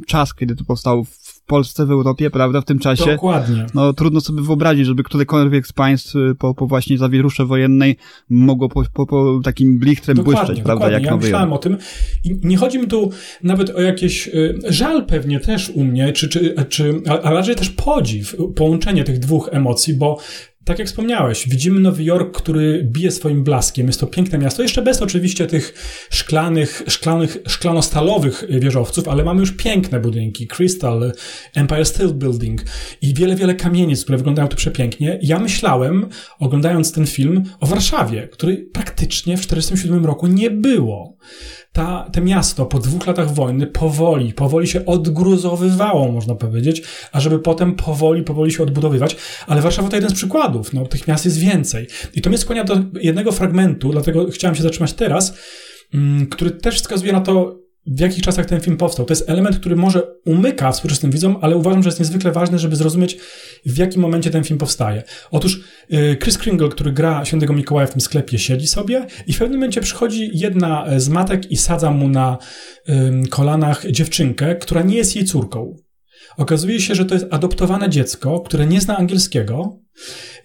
[0.07, 3.11] czas, kiedy to powstało w Polsce, w Europie, prawda, w tym czasie.
[3.11, 3.67] Dokładnie.
[3.75, 7.97] No trudno sobie wyobrazić, żeby którekolwiek z państw y, po, po właśnie zawierusze wojennej
[8.31, 10.95] mogło po, po, po takim blichtrem dokładnie, błyszczeć, prawda, dokładnie.
[10.95, 11.77] jak ja myślałem o tym
[12.25, 13.11] i nie chodzi mi tu
[13.43, 17.71] nawet o jakieś y, żal pewnie też u mnie, czy, czy, czy a raczej też
[17.71, 20.19] podziw, połączenie tych dwóch emocji, bo
[20.65, 23.87] tak jak wspomniałeś, widzimy Nowy Jork, który bije swoim blaskiem.
[23.87, 25.75] Jest to piękne miasto, jeszcze bez oczywiście tych
[26.11, 30.47] szklanych, szklanych, szklanostalowych wieżowców, ale mamy już piękne budynki.
[30.47, 31.13] Crystal,
[31.55, 32.63] Empire State Building
[33.03, 35.19] i wiele, wiele kamienic, które wyglądają tu przepięknie.
[35.23, 41.17] Ja myślałem, oglądając ten film, o Warszawie, której praktycznie w 1947 roku nie było
[41.75, 46.83] ta, te miasto po dwóch latach wojny powoli, powoli się odgruzowywało, można powiedzieć,
[47.13, 49.17] a żeby potem powoli, powoli się odbudowywać.
[49.47, 50.73] Ale Warszawa to jeden z przykładów.
[50.73, 51.87] No, tych miast jest więcej.
[52.15, 55.39] I to mnie skłania do jednego fragmentu, dlatego chciałem się zatrzymać teraz,
[55.95, 59.07] mm, który też wskazuje na to, w jakich czasach ten film powstał.
[59.07, 62.77] To jest element, który może umyka współczesnym widzom, ale uważam, że jest niezwykle ważny, żeby
[62.77, 63.19] zrozumieć,
[63.67, 65.03] w jakim momencie ten film powstaje.
[65.31, 65.61] Otóż
[65.93, 69.59] y, Chris Kringle, który gra Świętego Mikołaja w tym sklepie, siedzi sobie i w pewnym
[69.59, 72.39] momencie przychodzi jedna z matek i sadza mu na
[73.31, 75.77] kolanach dziewczynkę, która nie jest jej córką.
[76.37, 79.81] Okazuje się, że to jest adoptowane dziecko, które nie zna angielskiego.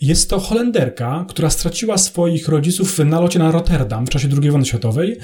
[0.01, 4.65] Jest to Holenderka, która straciła swoich rodziców w nalocie na Rotterdam w czasie II wojny
[4.65, 5.19] światowej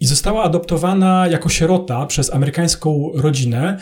[0.00, 3.78] i została adoptowana jako sierota przez amerykańską rodzinę.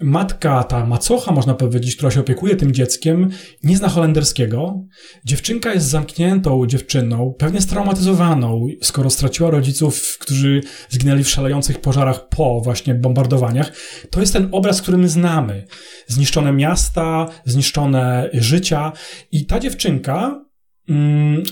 [0.00, 3.30] Matka, ta macocha, można powiedzieć, która się opiekuje tym dzieckiem,
[3.64, 4.84] nie zna holenderskiego.
[5.24, 12.60] Dziewczynka jest zamkniętą dziewczyną, pewnie straumatyzowaną, skoro straciła rodziców, którzy zginęli w szalejących pożarach po
[12.60, 13.72] właśnie bombardowaniach.
[14.10, 15.66] To jest ten obraz, który my znamy.
[16.06, 18.92] Zniszczone miasta, zniszczone życia
[19.32, 20.44] i ta dziewczynka
[20.88, 21.42] mm,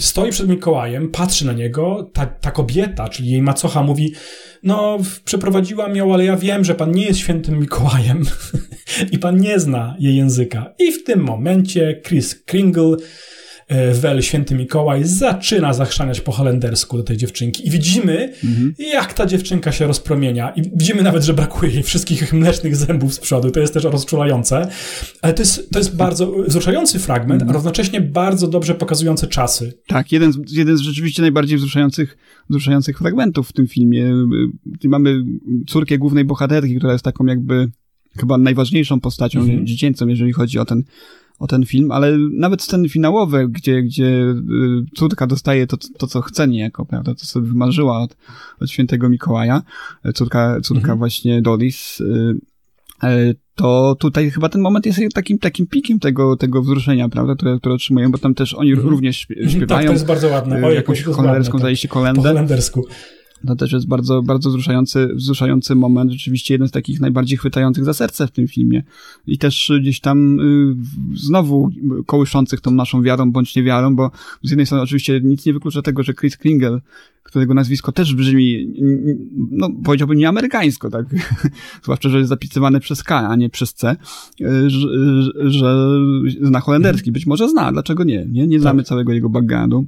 [0.00, 4.14] stoi przed Mikołajem, patrzy na niego, ta, ta kobieta, czyli jej macocha mówi,
[4.62, 8.22] no przeprowadziłam ją, ale ja wiem, że pan nie jest świętym Mikołajem
[9.12, 10.74] i pan nie zna jej języka.
[10.78, 12.96] I w tym momencie Chris Kringle
[13.94, 17.68] Wel, święty Mikołaj, zaczyna zachrzaniać po holendersku do tej dziewczynki.
[17.68, 18.74] I widzimy, mhm.
[18.78, 20.50] jak ta dziewczynka się rozpromienia.
[20.50, 23.50] I widzimy nawet, że brakuje jej wszystkich mlecznych zębów z przodu.
[23.50, 24.68] To jest też rozczulające.
[25.22, 27.50] Ale to jest, to jest bardzo wzruszający fragment, mhm.
[27.50, 29.72] a równocześnie bardzo dobrze pokazujący czasy.
[29.86, 32.16] Tak, jeden z, jeden z rzeczywiście najbardziej wzruszających,
[32.48, 34.12] wzruszających fragmentów w tym filmie.
[34.84, 35.24] Mamy
[35.66, 37.70] córkę głównej bohaterki, która jest taką jakby
[38.18, 39.66] chyba najważniejszą postacią mhm.
[39.66, 40.82] dziecięcą, jeżeli chodzi o ten
[41.40, 44.36] o ten film, ale nawet sceny finałowe, gdzie, gdzie y,
[44.94, 48.16] córka dostaje to, to, co chce niejako, prawda, to sobie wymarzyła od,
[48.60, 49.62] od świętego Mikołaja,
[50.14, 50.98] córka, córka mhm.
[50.98, 57.08] właśnie Doris, y, to tutaj chyba ten moment jest takim, takim pikiem tego, tego wzruszenia,
[57.08, 58.88] prawda, które, które otrzymują, bo tam też oni mhm.
[58.88, 59.66] również śpiewają.
[59.66, 60.74] Tak, to jest bardzo ładne.
[60.74, 62.22] Jakąś holenderską, się, kolendę.
[62.22, 62.86] Po holendersku.
[63.46, 67.94] To też jest bardzo, bardzo wzruszający, wzruszający moment, rzeczywiście jeden z takich najbardziej chwytających za
[67.94, 68.82] serce w tym filmie.
[69.26, 70.74] I też gdzieś tam y,
[71.14, 71.70] znowu
[72.06, 74.10] kołyszących tą naszą wiarą bądź niewiarą, bo
[74.42, 76.80] z jednej strony oczywiście nic nie wyklucza tego, że Chris Kringle,
[77.22, 78.74] którego nazwisko też brzmi,
[79.50, 81.06] no powiedziałbym nie amerykańsko, tak?
[81.84, 83.96] Zwłaszcza, że jest zapisywane przez K, a nie przez C,
[84.40, 84.88] y, że,
[85.50, 85.88] że
[86.42, 87.12] zna holenderski.
[87.12, 88.26] Być może zna, dlaczego nie?
[88.28, 88.88] Nie, nie znamy tak.
[88.88, 89.86] całego jego backgroundu.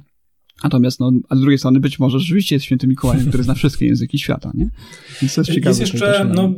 [0.63, 3.85] Natomiast, no, a z drugiej strony być może rzeczywiście jest świętym Mikołajem, który zna wszystkie
[3.85, 4.69] języki świata, nie?
[5.21, 5.79] Więc to jest ciekawe.
[5.79, 6.53] Jest jeszcze, no,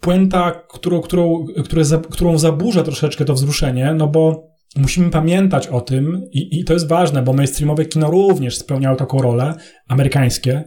[0.00, 6.22] puenta, którą, którą, które, którą zaburza troszeczkę to wzruszenie, no bo musimy pamiętać o tym,
[6.32, 9.54] i, i to jest ważne, bo mainstreamowe kino również spełniało taką rolę,
[9.88, 10.64] amerykańskie,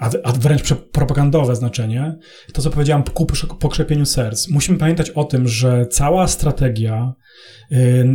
[0.00, 0.62] a, a wręcz
[0.92, 2.16] propagandowe znaczenie,
[2.52, 3.26] to co powiedziałam ku
[3.60, 4.48] pokrzepieniu serc.
[4.48, 7.12] Musimy pamiętać o tym, że cała strategia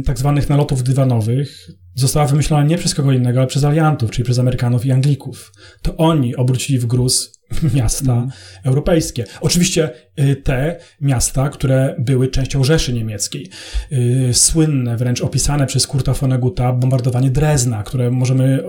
[0.06, 4.40] tak zwanych nalotów dywanowych została wymyślona nie przez kogo innego, ale przez aliantów, czyli przez
[4.40, 5.54] Amerykanów i Anglików.
[5.82, 7.40] To oni obrócili w gruz
[7.76, 8.30] miasta mm.
[8.64, 9.26] europejskie.
[9.42, 13.50] Oczywiście y, te miasta, które były częścią Rzeszy Niemieckiej.
[13.92, 18.64] Y, słynne, wręcz opisane przez Kurta Vonneguta bombardowanie Drezna, które możemy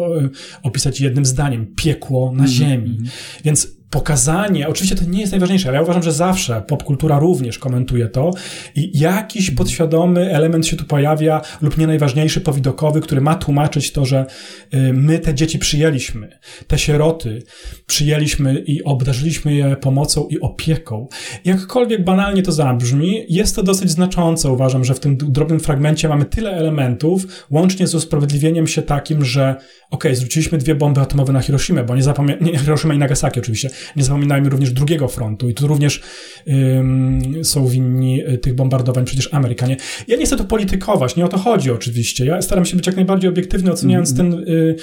[0.62, 1.74] opisać jednym zdaniem.
[1.76, 2.48] Piekło na mm.
[2.48, 2.96] ziemi.
[2.98, 3.10] Mm.
[3.44, 8.08] Więc pokazanie, oczywiście to nie jest najważniejsze, ale ja uważam, że zawsze popkultura również komentuje
[8.08, 8.30] to
[8.74, 14.04] i jakiś podświadomy element się tu pojawia lub nie najważniejszy, powidokowy, który ma tłumaczyć to,
[14.04, 14.26] że
[14.74, 17.42] y, my te dzieci przyjęliśmy, te sieroty
[17.86, 21.08] przyjęliśmy i obdarzyliśmy je pomocą i opieką.
[21.44, 24.50] Jakkolwiek banalnie to zabrzmi, jest to dosyć znaczące.
[24.50, 29.50] Uważam, że w tym drobnym fragmencie mamy tyle elementów, łącznie z usprawiedliwieniem się takim, że
[29.50, 32.02] okej, okay, zwróciliśmy dwie bomby atomowe na Hiroshima, bo nie
[32.40, 36.02] nie Hiroshima i Nagasaki oczywiście, nie zapominajmy również drugiego frontu i tu również
[36.48, 39.76] ym, są winni y, tych bombardowań przecież Amerykanie.
[40.08, 42.24] Ja nie chcę tu politykować, nie o to chodzi oczywiście.
[42.24, 44.44] Ja staram się być jak najbardziej obiektywny, oceniając mm -hmm.
[44.44, 44.76] ten y,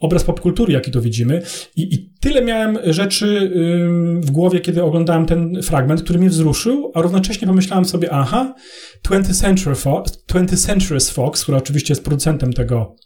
[0.00, 1.42] obraz popkultury, jaki to widzimy.
[1.76, 6.92] I, I, tyle miałem rzeczy y, w głowie, kiedy oglądałem ten fragment, który mnie wzruszył,
[6.94, 8.54] a równocześnie pomyślałem sobie, aha,
[9.08, 12.96] 20th Century Fox, 20th Centuries Fox, która oczywiście jest producentem tego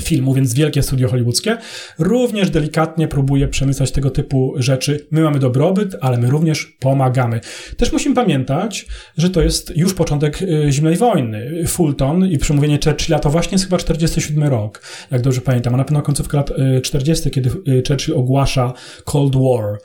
[0.00, 1.56] filmu, więc wielkie studio hollywoodzkie,
[1.98, 5.06] również delikatnie próbuje przemycać tego typu rzeczy.
[5.10, 7.40] My mamy dobrobyt, ale my również pomagamy.
[7.76, 11.64] Też musimy pamiętać, że to jest już początek y, zimnej wojny.
[11.66, 15.84] Fulton i przemówienie Churchilla to właśnie jest chyba 47 rok, jak dobrze pamiętam, a na
[15.84, 16.50] pewno końcówka lat
[16.82, 18.72] 40., y, kiedy y, Churchill ogłasza
[19.04, 19.78] Cold War.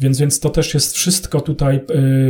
[0.00, 1.80] Więc, więc to też jest wszystko tutaj,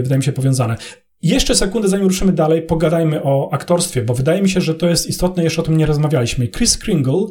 [0.03, 0.77] wydaje mi się, powiązane.
[1.22, 5.06] Jeszcze sekundę, zanim ruszymy dalej, pogadajmy o aktorstwie, bo wydaje mi się, że to jest
[5.06, 6.48] istotne, jeszcze o tym nie rozmawialiśmy.
[6.48, 7.26] Chris Kringle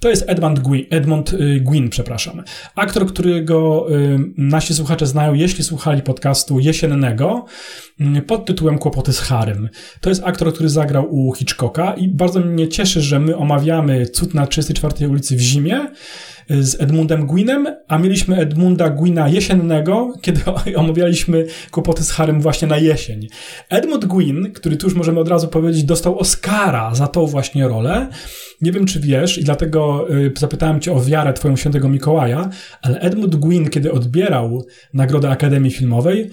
[0.00, 2.42] to jest Edmund Gwyn, Edmund y, Gwyn przepraszam.
[2.74, 7.44] Aktor, którego y, nasi słuchacze znają, jeśli słuchali podcastu jesiennego,
[8.00, 9.68] y, pod tytułem Kłopoty z Harym.
[10.00, 14.34] To jest aktor, który zagrał u Hitchcocka i bardzo mnie cieszy, że my omawiamy Cud
[14.34, 15.86] na 34 ulicy w zimie,
[16.50, 20.40] z Edmundem Gwinem, a mieliśmy Edmunda Gwina jesiennego, kiedy
[20.76, 23.28] omawialiśmy kłopoty z Harem właśnie na jesień.
[23.68, 28.08] Edmund Gwyn, który tu już możemy od razu powiedzieć, dostał Oscara za tą właśnie rolę.
[28.60, 32.50] Nie wiem, czy wiesz, i dlatego y, zapytałem cię o wiarę twoją świętego Mikołaja,
[32.82, 36.30] ale Edmund Gwyn, kiedy odbierał Nagrodę Akademii Filmowej,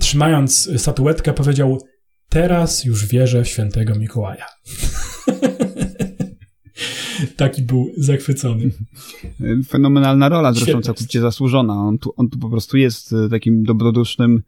[0.00, 1.78] trzymając statuetkę, powiedział
[2.28, 4.46] teraz już wierzę w świętego Mikołaja.
[7.26, 8.70] Taki był zachwycony.
[9.68, 11.74] Fenomenalna rola, zresztą całkowicie zasłużona.
[11.74, 14.42] On tu, on tu po prostu jest e, takim dobrodusznym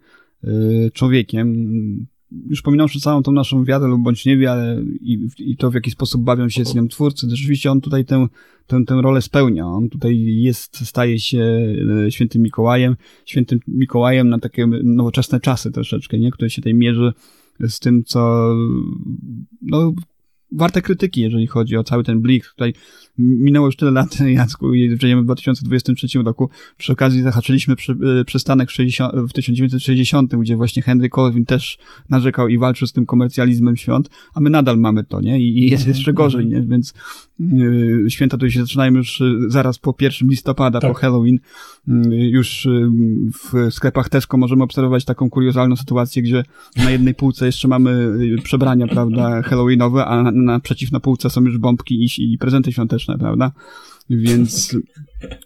[0.45, 2.07] y, człowiekiem.
[2.49, 5.91] Już pominąwszy całą tą naszą wiarę lub bądź nie wiarę i, i to, w jaki
[5.91, 8.27] sposób bawią się z nią twórcy, rzeczywiście on tutaj tę,
[8.67, 9.67] tę, tę rolę spełnia.
[9.67, 11.67] On tutaj jest, staje się
[12.07, 16.31] e, świętym Mikołajem, świętym Mikołajem na takie nowoczesne czasy troszeczkę, nie?
[16.31, 17.13] Które się tutaj mierzy
[17.69, 18.55] z tym, co
[19.63, 19.93] no,
[20.53, 22.47] warte krytyki, jeżeli chodzi o cały ten blik.
[22.47, 22.75] Tutaj
[23.19, 26.51] minęło już tyle lat, Jacku, i żyjemy w 2023 roku.
[26.79, 31.79] Przy okazji zahaczyliśmy przy, e, przystanek w, 60, w 1960, gdzie właśnie Henry Colvin też
[32.09, 35.41] narzekał i walczył z tym komercjalizmem świąt, a my nadal mamy to, nie?
[35.41, 36.63] I, i jest mhm, jeszcze gorzej, mhm.
[36.63, 36.69] nie?
[36.69, 36.95] Więc
[37.41, 40.93] yy, święta tutaj się zaczynają już e, zaraz po 1 listopada, tak.
[40.93, 41.39] po Halloween.
[41.89, 42.91] Yy, już yy,
[43.33, 46.45] w sklepach Tesco możemy obserwować taką kuriozalną sytuację, gdzie
[46.77, 52.05] na jednej półce jeszcze mamy przebrania, prawda, halloweenowe, a naprzeciw na półce są już bombki
[52.05, 53.53] i, i prezenty świąteczne, prawda?
[54.11, 54.77] Więc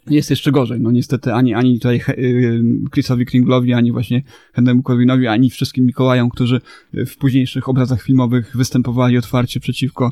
[0.09, 0.79] jest jeszcze gorzej.
[0.79, 4.23] No niestety ani, ani tutaj y, Chrisowi Kringlowi, ani właśnie
[4.57, 6.61] Henry'emu Corwinowi, ani wszystkim Mikołajom, którzy
[6.93, 10.11] w późniejszych obrazach filmowych występowali otwarcie przeciwko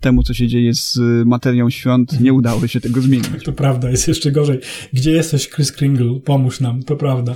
[0.00, 3.44] temu, co się dzieje z materią świąt, nie udało się tego zmienić.
[3.44, 4.60] To prawda, jest jeszcze gorzej.
[4.92, 6.20] Gdzie jesteś, Chris Kringle?
[6.24, 7.34] Pomóż nam, to prawda.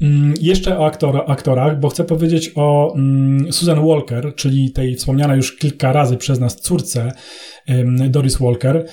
[0.00, 5.36] Mm, jeszcze o aktora, aktorach, bo chcę powiedzieć o mm, Susan Walker, czyli tej wspomnianej
[5.36, 7.12] już kilka razy przez nas córce
[8.08, 8.86] Doris Walker,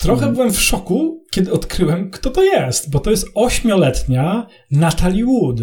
[0.00, 0.34] Trochę mm.
[0.34, 5.60] byłem w szoku, kiedy odkryłem, kto to jest, bo to jest ośmioletnia Natalie Wood.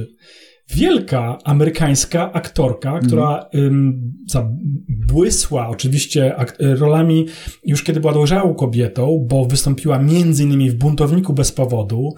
[0.70, 4.14] Wielka amerykańska aktorka, która mm.
[4.28, 7.26] zabłysła oczywiście rolami
[7.64, 12.16] już kiedy była dojrzałą kobietą, bo wystąpiła między innymi w Buntowniku bez powodu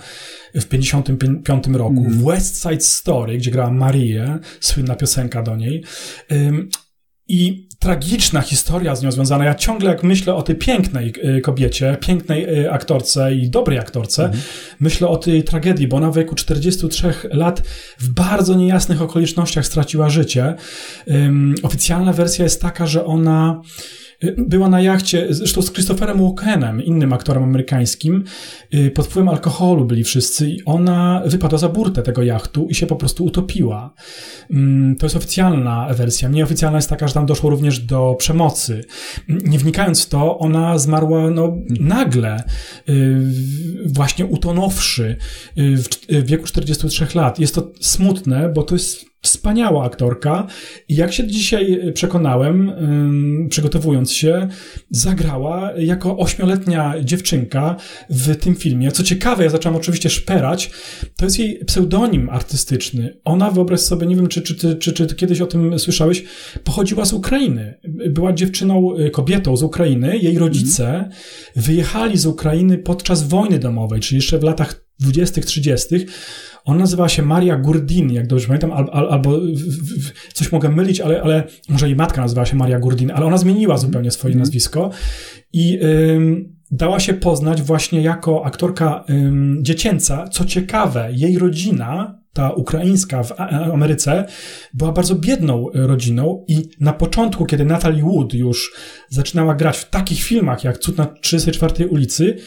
[0.54, 2.12] w 55 roku, mm.
[2.12, 5.84] w West Side Story, gdzie grała Marię, słynna piosenka do niej.
[6.32, 6.70] Ym,
[7.28, 9.46] I tragiczna historia z nią związana.
[9.46, 14.26] Ja ciągle jak myślę o tej pięknej y, kobiecie, pięknej y, aktorce i dobrej aktorce,
[14.26, 14.44] mhm.
[14.80, 17.60] myślę o tej tragedii, bo ona w wieku 43 lat
[18.00, 20.56] w bardzo niejasnych okolicznościach straciła życie.
[21.08, 23.62] Um, oficjalna wersja jest taka, że ona
[24.38, 28.24] była na jachcie, zresztą z Christopherem Walkenem, innym aktorem amerykańskim.
[28.74, 32.88] Y, pod wpływem alkoholu byli wszyscy i ona wypadła za burtę tego jachtu i się
[32.88, 33.94] po prostu utopiła.
[34.52, 36.30] Mm, to jest oficjalna wersja.
[36.30, 38.86] Nieoficjalna jest taka, że tam doszło również do przemocy.
[39.28, 42.44] Nie wnikając w to, ona zmarła no, nagle,
[42.90, 43.18] y,
[43.86, 45.18] właśnie utonąwszy
[45.58, 45.78] y,
[46.10, 47.40] w wieku 43 lat.
[47.40, 50.48] Jest to smutne, bo to jest Wspaniała aktorka
[50.90, 52.72] i jak się dzisiaj przekonałem,
[53.50, 54.48] przygotowując się,
[54.92, 57.76] zagrała jako ośmioletnia dziewczynka
[58.10, 58.92] w tym filmie.
[58.92, 60.72] Co ciekawe, ja zacząłem oczywiście szperać,
[61.16, 63.18] to jest jej pseudonim artystyczny.
[63.26, 66.24] Ona, wyobraź sobie, nie wiem, czy, czy, czy, czy, czy kiedyś o tym słyszałeś,
[66.64, 67.80] pochodziła z Ukrainy.
[68.10, 70.18] Była dziewczyną, y, kobietą z Ukrainy.
[70.18, 71.10] Jej rodzice mm.
[71.56, 75.96] wyjechali z Ukrainy podczas wojny domowej, czyli jeszcze w latach 20., 30.
[76.66, 79.40] Ona nazywała się Maria Gurdin, jak dobrze pamiętam, al, al, albo
[80.34, 83.78] coś mogę mylić, ale, ale może jej matka nazywała się Maria Gurdin, ale ona zmieniła
[83.78, 84.40] zupełnie swoje mm.
[84.40, 84.90] nazwisko
[85.54, 90.28] i ym, dała się poznać właśnie jako aktorka ym, dziecięca.
[90.28, 93.32] Co ciekawe, jej rodzina ta ukraińska w
[93.74, 94.26] Ameryce
[94.74, 98.74] była bardzo biedną rodziną i na początku, kiedy Natalie Wood już
[99.10, 102.38] zaczynała grać w takich filmach jak Cud na 34 ulicy,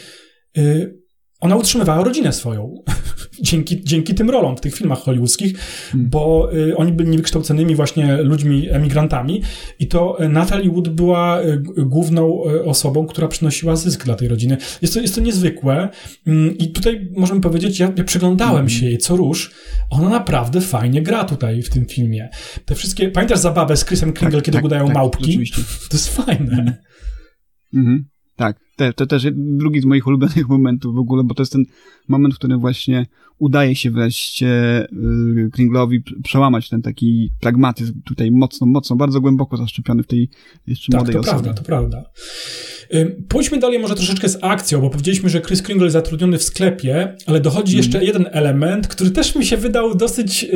[0.59, 1.02] y,
[1.43, 2.75] ona utrzymywała rodzinę swoją
[3.49, 6.11] dzięki, dzięki tym rolom w tych filmach hollywoodzkich, hmm.
[6.11, 9.43] bo y, oni byli niewykształconymi właśnie ludźmi, emigrantami
[9.79, 14.57] i to Natalie Wood była y, główną y, osobą, która przynosiła zysk dla tej rodziny.
[14.83, 15.89] Jest to, jest to niezwykłe
[16.27, 18.71] y, i tutaj możemy powiedzieć, ja, ja przyglądałem hmm.
[18.71, 19.51] się jej co róż,
[19.91, 22.29] ona naprawdę fajnie gra tutaj w tym filmie.
[22.65, 25.25] Te wszystkie, pamiętasz zabawę z Chrisem Kringle, tak, kiedy tak, udają tak, małpki?
[25.25, 25.63] Oczywiście.
[25.91, 26.53] To jest fajne.
[26.53, 26.77] Mhm.
[27.75, 28.05] mhm.
[28.37, 31.65] Tak, te, to też drugi z moich ulubionych momentów w ogóle, bo to jest ten
[32.09, 33.07] moment, w którym właśnie
[33.39, 40.03] udaje się wreszcie y, Kringlowi przełamać ten taki pragmatyzm tutaj mocno, mocno, bardzo głęboko zaszczepiony
[40.03, 40.29] w tej
[40.67, 41.43] jeszcze tak, młodej to osobie.
[41.43, 42.05] prawda, to prawda.
[43.29, 47.17] Pójdźmy dalej może troszeczkę z akcją, bo powiedzieliśmy, że Chris Kringle jest zatrudniony w sklepie,
[47.27, 47.85] ale dochodzi mm.
[47.85, 50.47] jeszcze jeden element, który też mi się wydał dosyć,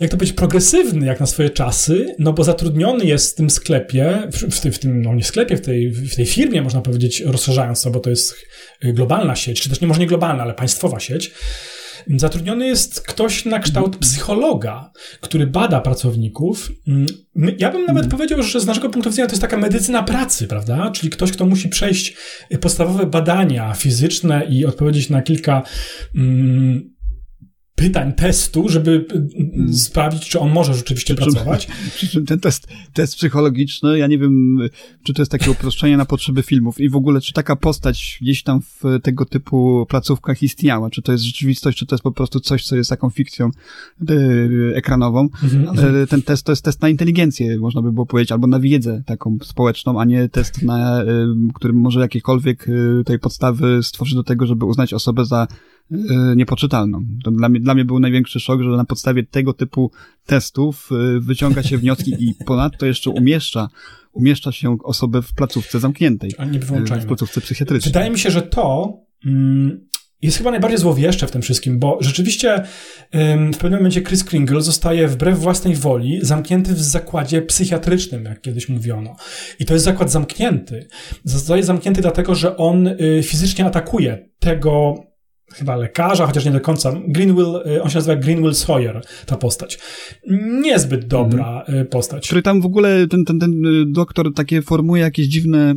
[0.00, 4.28] jak to powiedzieć, progresywny jak na swoje czasy, no bo zatrudniony jest w tym sklepie,
[4.32, 7.90] w, w tym, no nie sklepie, w tej, w tej firmie można powiedzieć, rozszerzając to,
[7.90, 8.34] bo to jest
[8.82, 11.30] globalna sieć, czy też nie może nie globalna, ale państwowa sieć,
[12.16, 16.72] Zatrudniony jest ktoś na kształt psychologa, który bada pracowników.
[16.88, 17.06] Mm,
[17.58, 18.10] ja bym nawet mhm.
[18.10, 20.90] powiedział, że z naszego punktu widzenia to jest taka medycyna pracy, prawda?
[20.90, 22.16] Czyli ktoś, kto musi przejść
[22.60, 25.62] podstawowe badania fizyczne i odpowiedzieć na kilka.
[26.14, 26.97] Mm,
[27.78, 29.74] pytań testu, żeby hmm.
[29.74, 31.68] sprawdzić, czy on może rzeczywiście przy czym, pracować.
[31.96, 34.58] Przy czym ten test, test psychologiczny, ja nie wiem,
[35.02, 38.42] czy to jest takie uproszczenie na potrzeby filmów i w ogóle, czy taka postać gdzieś
[38.42, 42.40] tam w tego typu placówkach istniała, czy to jest rzeczywistość, czy to jest po prostu
[42.40, 43.50] coś, co jest taką fikcją
[44.08, 45.28] yy, ekranową.
[45.42, 46.06] Mhm.
[46.06, 49.38] ten test to jest test na inteligencję, można by było powiedzieć, albo na wiedzę taką
[49.42, 54.46] społeczną, a nie test na, yy, którym może jakiekolwiek yy, tej podstawy stworzyć do tego,
[54.46, 55.77] żeby uznać osobę za E,
[56.36, 57.04] niepoczytalną.
[57.24, 59.90] To dla mnie, dla mnie był największy szok, że na podstawie tego typu
[60.26, 63.68] testów e, wyciąga się wnioski i ponadto jeszcze umieszcza
[64.12, 66.30] umieszcza się osobę w placówce zamkniętej.
[66.38, 67.92] A nie w placówce psychiatrycznej.
[67.92, 68.96] Wydaje mi się, że to
[69.26, 69.88] mm,
[70.22, 72.62] jest chyba najbardziej złowieszcze w tym wszystkim, bo rzeczywiście
[73.52, 78.68] w pewnym momencie Chris Kringle zostaje wbrew własnej woli zamknięty w zakładzie psychiatrycznym, jak kiedyś
[78.68, 79.16] mówiono.
[79.58, 80.88] I to jest zakład zamknięty.
[81.24, 84.94] Zostaje zamknięty dlatego, że on y, fizycznie atakuje tego
[85.54, 86.92] chyba lekarza, chociaż nie do końca.
[87.06, 89.78] Greenwill, y, on się nazywa Greenwill Sawyer, ta postać.
[90.62, 91.86] Niezbyt dobra mhm.
[91.86, 92.26] postać.
[92.26, 95.74] Który tam w ogóle ten, ten, ten y, doktor takie formuje jakieś dziwne,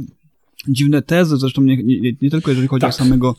[0.68, 2.90] dziwne tezy, zresztą nie, nie, nie tylko jeżeli chodzi tak.
[2.90, 3.36] o samego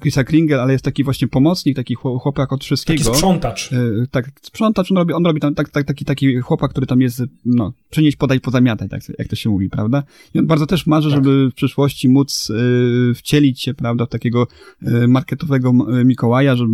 [0.00, 3.04] Chrisa Kringle, ale jest taki właśnie pomocnik, taki chłopak od wszystkiego.
[3.04, 3.72] Taki sprzątacz.
[3.72, 7.00] E, tak, sprzątacz, on robi, on robi tam tak, tak, taki, taki chłopak, który tam
[7.00, 10.02] jest, no, przynieść, podaj, pozamiataj, tak, jak to się mówi, prawda?
[10.34, 11.16] I on bardzo też marzy, tak.
[11.16, 14.46] żeby w przyszłości móc y, wcielić się, prawda, w takiego
[14.82, 15.72] y, marketowego
[16.04, 16.72] Mikołaja, żeby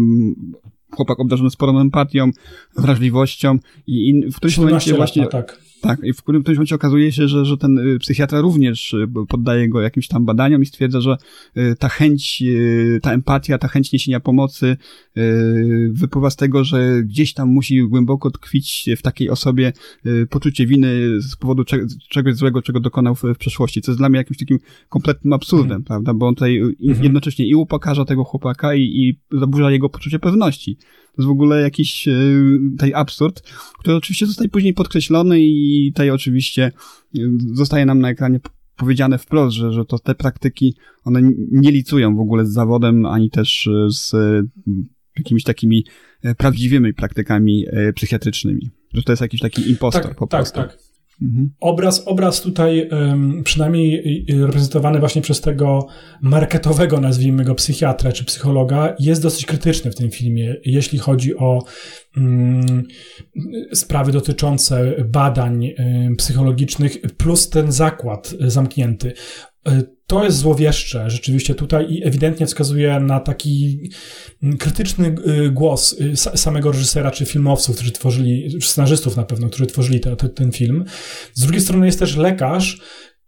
[0.90, 2.30] chłopak obdarzony sporą empatią,
[2.76, 5.26] wrażliwością i, i w którymś momencie właśnie...
[5.26, 9.08] tak tak, i w którymś momencie okazuje się, że, że ten y, psychiatra również y,
[9.28, 11.16] poddaje go jakimś tam badaniom i stwierdza, że
[11.56, 12.42] y, ta chęć,
[13.02, 14.76] ta empatia, ta chęć niesienia pomocy
[15.90, 19.72] wypływa z tego, że gdzieś tam musi głęboko tkwić w takiej osobie
[20.30, 21.64] poczucie winy z powodu
[22.08, 25.84] czegoś złego, czego dokonał w, przeszłości, co jest dla mnie jakimś takim kompletnym absurdem, mm.
[25.84, 27.02] prawda, bo on tutaj -hmm.
[27.02, 30.78] jednocześnie i upokarza tego chłopaka i, i zaburza jego poczucie pewności
[31.16, 32.12] to jest w ogóle jakiś e,
[32.72, 33.40] tutaj absurd,
[33.78, 37.20] który oczywiście zostaje później podkreślony i tutaj oczywiście e,
[37.52, 38.40] zostaje nam na ekranie
[38.76, 40.74] powiedziane wprost, że, że to te praktyki,
[41.04, 41.20] one
[41.52, 44.12] nie licują w ogóle z zawodem, ani też e, z
[45.16, 45.84] jakimiś takimi
[46.38, 48.70] prawdziwymi praktykami psychiatrycznymi.
[48.92, 50.56] Że to jest jakiś taki impostor Tak, po tak, prostu.
[50.56, 50.93] tak.
[51.24, 51.50] Mhm.
[51.60, 52.90] Obraz, obraz tutaj
[53.44, 55.86] przynajmniej y, reprezentowany właśnie przez tego
[56.22, 61.64] marketowego, nazwijmy go psychiatra czy psychologa, jest dosyć krytyczny w tym filmie, jeśli chodzi o
[62.16, 62.82] mm,
[63.72, 65.74] sprawy dotyczące badań y,
[66.18, 69.12] psychologicznych, plus ten zakład y, zamknięty.
[69.68, 73.90] Y, To jest złowieszcze rzeczywiście tutaj i ewidentnie wskazuje na taki
[74.58, 75.14] krytyczny
[75.46, 80.00] y, głos sa- samego reżysera czy filmowców, którzy tworzyli, czy scenarzystów na pewno, którzy tworzyli
[80.00, 80.84] te, te, ten film.
[81.34, 82.80] Z drugiej strony jest też lekarz,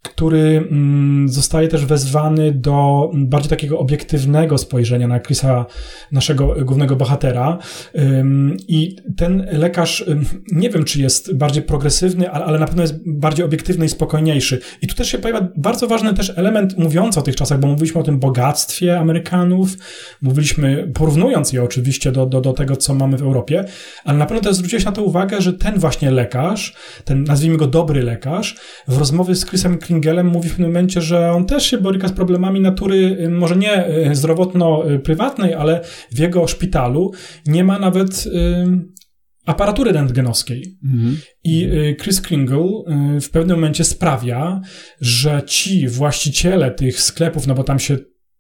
[0.02, 5.66] który mm, zostaje też wezwany do bardziej takiego obiektywnego spojrzenia na Chrisa,
[6.12, 7.58] naszego głównego bohatera.
[8.68, 10.04] I ten lekarz,
[10.52, 14.60] nie wiem, czy jest bardziej progresywny, ale na pewno jest bardziej obiektywny i spokojniejszy.
[14.82, 18.00] I tu też się pojawia bardzo ważny też element mówiący o tych czasach, bo mówiliśmy
[18.00, 19.70] o tym bogactwie Amerykanów,
[20.22, 23.64] mówiliśmy, porównując je oczywiście do, do, do tego, co mamy w Europie,
[24.04, 26.74] ale na pewno też zwróciłeś na to uwagę, że ten właśnie lekarz,
[27.04, 28.56] ten nazwijmy go dobry lekarz,
[28.88, 32.12] w rozmowie z Chrisem Kringelem mówi w pewnym momencie, że on też się boryka z
[32.12, 35.80] problemami natury, y, może nie y, zdrowotno-prywatnej, ale
[36.12, 37.12] w jego szpitalu
[37.46, 38.96] nie ma nawet y,
[39.46, 40.78] aparatury rentgenowskiej.
[40.84, 41.18] Mhm.
[41.44, 42.66] I y, Chris Kringle
[43.16, 44.60] y, w pewnym momencie sprawia,
[45.00, 47.96] że ci właściciele tych sklepów, no bo tam się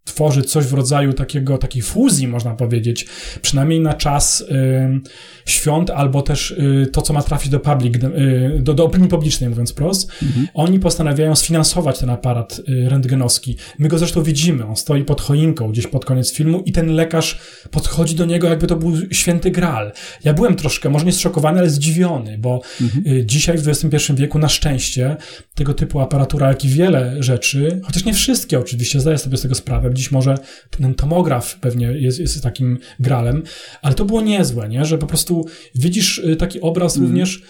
[0.06, 3.06] tworzy coś w rodzaju takiego, takiej fuzji, można powiedzieć,
[3.42, 5.00] przynajmniej na czas y,
[5.46, 9.50] świąt, albo też y, to, co ma trafić do public, y, do, do opinii publicznej,
[9.50, 10.12] mówiąc wprost,
[10.54, 13.56] oni postanawiają sfinansować ten aparat y, rentgenowski.
[13.78, 17.38] My go zresztą widzimy, on stoi pod choinką gdzieś pod koniec filmu i ten lekarz
[17.70, 19.92] podchodzi do niego, jakby to był święty gral.
[20.24, 22.60] Ja byłem troszkę, może nie zszokowany, ale zdziwiony, bo
[23.06, 25.16] y, dzisiaj w XXI wieku na szczęście
[25.54, 29.54] tego typu aparatura, jak i wiele rzeczy, chociaż nie wszystkie oczywiście, zdaję sobie z tego
[29.54, 30.38] sprawę, dziś może
[30.70, 33.42] ten tomograf pewnie jest, jest takim gralem,
[33.82, 34.84] ale to było niezłe, nie?
[34.84, 37.48] że po prostu widzisz y, taki obraz również mm,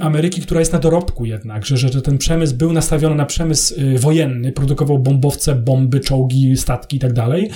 [0.00, 3.98] Ameryki, która jest na dorobku jednak, że, że ten przemysł był nastawiony na przemysł y,
[3.98, 7.50] wojenny, produkował bombowce, bomby, czołgi, statki i tak dalej.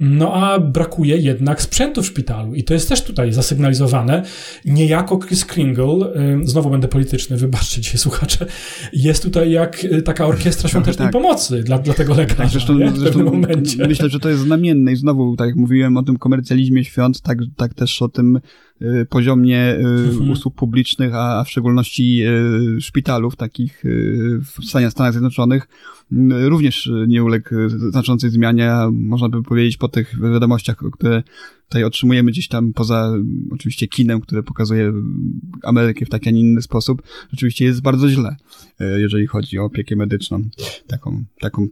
[0.00, 4.22] No a brakuje jednak sprzętu w szpitalu i to jest też tutaj zasygnalizowane.
[4.64, 8.46] Niejako Chris Kringle, y, znowu będę polityczny, wybaczcie dzisiaj słuchacze,
[8.92, 11.12] jest tutaj jak y, taka orkiestra świątecznej tak.
[11.12, 12.90] pomocy dla, dla tego lekarza Tak, zresztą, nie?
[12.90, 13.86] w zresztą momencie.
[13.88, 17.38] myślę, że to jest znamienne i znowu, tak jak mówiłem o tym komercjalizmie świąt, tak,
[17.56, 18.40] tak też o tym
[19.10, 20.30] poziomie y, Mhm.
[20.30, 22.22] usług publicznych, a, w szczególności
[22.76, 25.68] y, szpitalów takich y, w Stanach Stanach Zjednoczonych
[26.12, 30.76] y, również y, nie uległ y, znaczącej zmianie, a można by powiedzieć po tych wiadomościach,
[30.92, 31.22] które
[31.68, 34.92] tutaj otrzymujemy gdzieś tam poza y, oczywiście kinem, które pokazuje y,
[35.62, 38.36] Amerykę w taki, a nie inny sposób, rzeczywiście jest bardzo źle,
[38.80, 40.42] y, jeżeli chodzi o opiekę medyczną,
[40.86, 41.66] taką, taką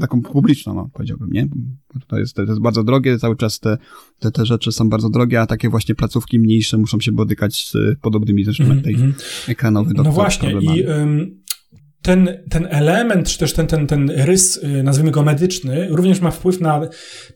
[0.00, 1.46] taką publiczną, no, powiedziałbym, nie?
[1.94, 3.78] Bo To jest, to jest bardzo drogie, cały czas te,
[4.18, 7.74] te, te rzeczy są bardzo drogie, a takie właśnie placówki mniejsze muszą się borykać z
[7.74, 9.14] y, podobnymi zresztą tej Mhm.
[9.48, 10.78] ekranowy No właśnie problemami.
[10.78, 11.42] i ym,
[12.02, 16.30] ten, ten element, czy też ten, ten, ten rys, y, nazwijmy go medyczny, również ma
[16.30, 16.80] wpływ na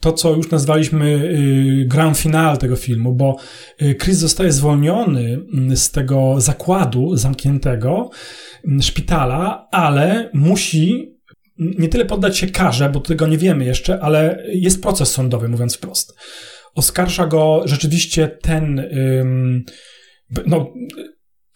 [0.00, 3.36] to, co już nazwaliśmy y, grand finale tego filmu, bo
[4.02, 8.10] Chris zostaje zwolniony mm, z tego zakładu zamkniętego,
[8.64, 11.11] mm, szpitala, ale musi
[11.78, 15.76] nie tyle poddać się karze, bo tego nie wiemy jeszcze, ale jest proces sądowy, mówiąc
[15.76, 16.14] wprost.
[16.74, 18.88] Oskarża go rzeczywiście ten,
[20.46, 20.72] no,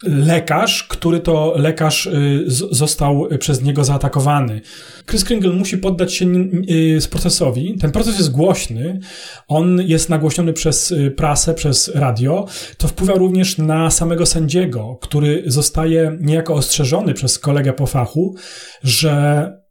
[0.02, 4.61] lekarz, który to lekarz y, został przez niego zaatakowany.
[5.07, 7.76] Chris Kringle musi poddać się y, procesowi.
[7.80, 9.00] Ten proces jest głośny.
[9.48, 12.46] On jest nagłośniony przez y, prasę, przez radio.
[12.78, 18.34] To wpływa również na samego sędziego, który zostaje niejako ostrzeżony przez kolegę po fachu,
[18.82, 19.65] że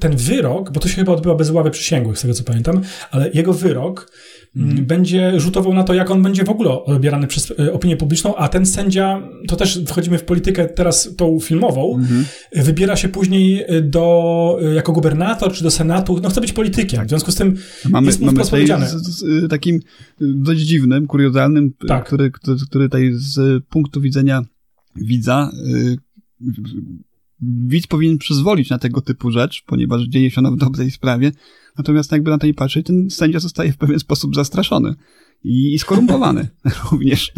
[0.00, 2.80] ten wyrok, bo to się chyba odbywa bez ławy przysięgłych, z tego co pamiętam,
[3.10, 4.12] ale jego wyrok
[4.56, 8.36] mm, będzie rzutował na to, jak on będzie w ogóle odbierany przez e, opinię publiczną,
[8.36, 12.02] a ten sędzia, to też wchodzimy w politykę teraz tą filmową,
[12.52, 16.52] e, wybiera się później e, do, e, jako gubernator czy do senatu, no chce być
[16.52, 17.56] politykiem, w związku z tym
[17.90, 19.80] Mamy, jest mamy tutaj z, z, takim
[20.20, 22.06] dość dziwnym, kuriozalnym, Tak.
[22.06, 24.42] który, który, który tutaj z punktu widzenia
[24.96, 25.96] widza y,
[27.42, 31.32] widz powinien przyzwolić na tego typu rzecz, ponieważ dzieje się ona w dobrej sprawie,
[31.78, 34.94] natomiast jakby na to nie ten sędzia zostaje w pewien sposób zastraszony
[35.44, 36.48] i, i skorumpowany
[36.90, 37.32] również.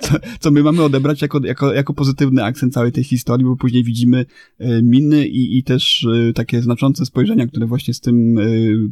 [0.00, 3.84] co, co my mamy odebrać jako, jako, jako pozytywny akcent całej tej historii, bo później
[3.84, 4.26] widzimy
[4.58, 8.42] e, miny i, i też e, takie znaczące spojrzenia, które właśnie z tym e,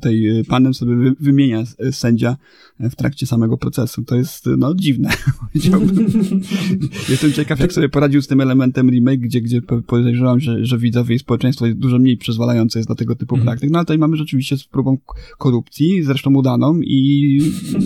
[0.01, 2.37] tej panem sobie wy, wymienia sędzia
[2.81, 4.05] w trakcie samego procesu.
[4.05, 5.11] To jest, no, dziwne.
[7.09, 11.15] Jestem ciekaw, jak sobie poradził z tym elementem remake, gdzie, gdzie podejrzewam, że, że widzowie
[11.15, 13.47] i społeczeństwo jest dużo mniej przyzwalające jest na tego typu mhm.
[13.47, 13.71] praktyk.
[13.71, 14.99] No ale tutaj mamy rzeczywiście z próbą
[15.39, 17.39] korupcji, zresztą udaną i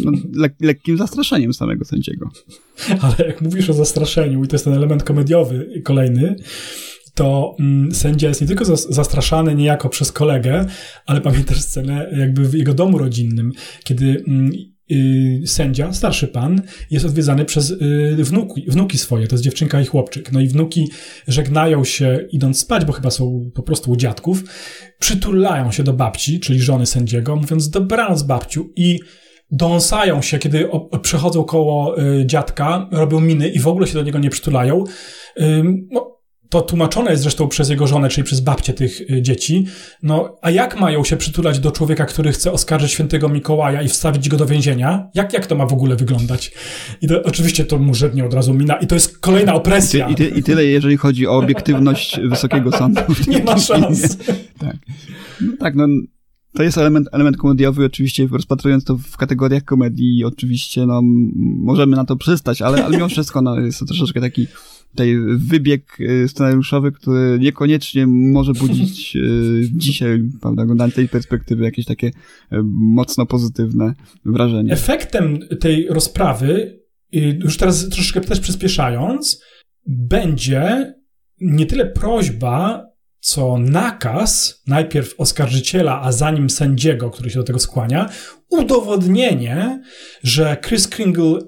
[0.05, 2.31] no, le lekkim zastraszeniem samego sędziego.
[3.03, 6.37] Ale jak mówisz o zastraszeniu, i to jest ten element komediowy kolejny,
[7.15, 10.67] to mm, sędzia jest nie tylko zastraszany niejako przez kolegę,
[11.07, 13.53] ale pamiętasz scenę jakby w jego domu rodzinnym,
[13.85, 14.53] kiedy mm,
[14.91, 19.87] y, sędzia, starszy pan, jest odwiedzany przez y, wnuki, wnuki swoje, to jest dziewczynka i
[19.87, 20.33] chłopczyk.
[20.33, 20.91] No i wnuki
[21.29, 24.45] żegnają się idąc spać, bo chyba są po prostu u dziadków,
[24.99, 29.01] przytulają się do babci, czyli żony sędziego, mówiąc dobranoc babciu i
[29.51, 30.69] dąsają się, kiedy
[31.03, 34.85] przechodzą koło y, dziadka, robią miny i w ogóle się do niego nie przytulają.
[35.91, 36.21] No,
[36.51, 39.67] to tłumaczone jest zresztą przez jego żonę, czyli przez babcię tych y, dzieci.
[40.03, 44.29] No, a jak mają się przytulać do człowieka, który chce oskarżyć świętego Mikołaja i wstawić
[44.29, 45.09] go do więzienia?
[45.15, 46.53] Jak, jak to ma w ogóle wyglądać?
[47.03, 48.77] I to, oczywiście to mu żednie od razu mina.
[48.77, 50.09] I to jest kolejna opresja.
[50.09, 53.01] I, ty, i tyle, jeżeli chodzi o obiektywność Wysokiego Sądu.
[53.29, 54.17] Nie ma szans.
[54.59, 54.77] Tak.
[55.41, 55.87] No, tak, no
[56.53, 61.01] to jest element, element komediowy, oczywiście rozpatrując to w kategoriach komedii, oczywiście, no,
[61.57, 64.47] możemy na to przystać, ale, ale mimo wszystko, no, jest to troszeczkę taki
[64.91, 71.85] tutaj wybieg y, scenariuszowy, który niekoniecznie może budzić y, dzisiaj, prawda, oglądając tej perspektywy jakieś
[71.85, 72.13] takie y,
[72.73, 73.95] mocno pozytywne
[74.25, 74.73] wrażenie.
[74.73, 76.81] Efektem tej rozprawy,
[77.13, 79.43] już teraz troszeczkę też przyspieszając,
[79.87, 80.95] będzie
[81.41, 82.90] nie tyle prośba
[83.21, 88.09] co nakaz, najpierw oskarżyciela, a zanim sędziego, który się do tego skłania,
[88.51, 89.83] udowodnienie,
[90.23, 91.41] że Chris Kringle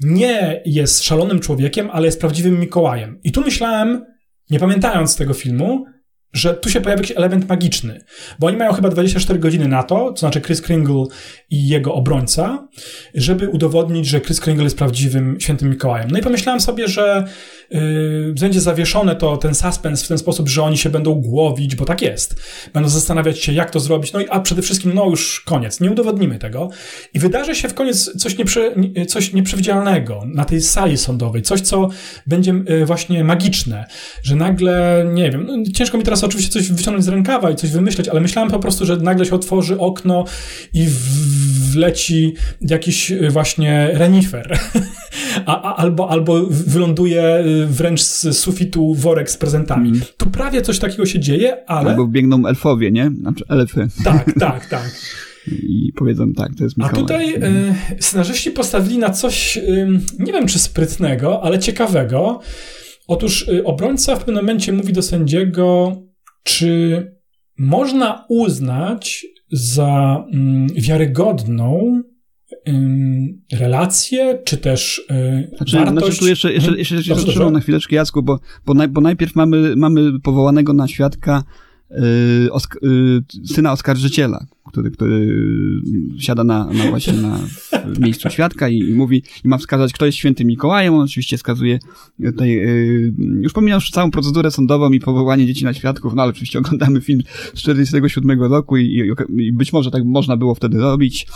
[0.00, 3.20] nie jest szalonym człowiekiem, ale jest prawdziwym Mikołajem.
[3.24, 4.04] I tu myślałem,
[4.50, 5.84] nie pamiętając tego filmu,
[6.34, 8.04] że tu się pojawia jakiś element magiczny,
[8.38, 11.04] bo oni mają chyba 24 godziny na to, to znaczy Chris Kringle
[11.50, 12.68] i jego obrońca,
[13.14, 16.10] żeby udowodnić, że Chris Kringle jest prawdziwym świętym Mikołajem.
[16.10, 17.24] No i pomyślałem sobie, że
[17.70, 21.84] yy, będzie zawieszone to, ten suspens w ten sposób, że oni się będą głowić, bo
[21.84, 22.36] tak jest.
[22.72, 25.90] Będą zastanawiać się, jak to zrobić, no i a przede wszystkim, no już koniec, nie
[25.90, 26.70] udowodnimy tego.
[27.14, 28.74] I wydarzy się w koniec coś, nieprze,
[29.08, 31.88] coś nieprzewidzialnego na tej sali sądowej, coś, co
[32.26, 33.84] będzie yy, właśnie magiczne,
[34.22, 37.70] że nagle, nie wiem, no, ciężko mi teraz oczywiście coś wyciągnąć z rękawa i coś
[37.70, 40.24] wymyśleć, ale myślałem po prostu, że nagle się otworzy okno
[40.72, 40.86] i
[41.72, 44.58] wleci jakiś y, właśnie renifer.
[45.46, 49.88] a, a, albo, albo wyląduje y, wręcz z sufitu worek z prezentami.
[49.88, 50.00] Mm.
[50.16, 51.90] Tu prawie coś takiego się dzieje, ale...
[51.90, 53.10] Albo biegną elfowie, nie?
[53.20, 53.88] Znaczy elfy.
[54.04, 54.90] Tak, tak, tak.
[55.52, 56.96] I powiedzą tak, to jest Mikołaj.
[56.96, 62.40] A tutaj y, scenarzyści postawili na coś, y, nie wiem czy sprytnego, ale ciekawego.
[63.06, 65.96] Otóż y, obrońca w pewnym momencie mówi do sędziego,
[66.44, 67.06] czy
[67.58, 72.02] można uznać za mm, wiarygodną
[73.52, 75.98] relację, czy też yy, znaczy, wartość...
[76.06, 77.50] Znaczy tu jeszcze, jeszcze, jeszcze, jeszcze dobrze.
[77.50, 81.44] na chwileczkę, Jacku, bo, bo, naj, bo najpierw mamy, mamy powołanego na świadka
[82.50, 85.36] osk yy, syna oskarżyciela, który, który
[86.18, 87.38] siada na, na właśnie na
[88.00, 90.94] miejscu świadka i, i, mówi, i ma wskazać, kto jest świętym Mikołajem.
[90.94, 91.78] On oczywiście wskazuje
[92.24, 96.58] tutaj, yy, już pomijając całą procedurę sądową i powołanie dzieci na świadków, no ale oczywiście
[96.58, 97.20] oglądamy film
[97.54, 101.26] z 47 roku i, i, i być może tak można było wtedy robić,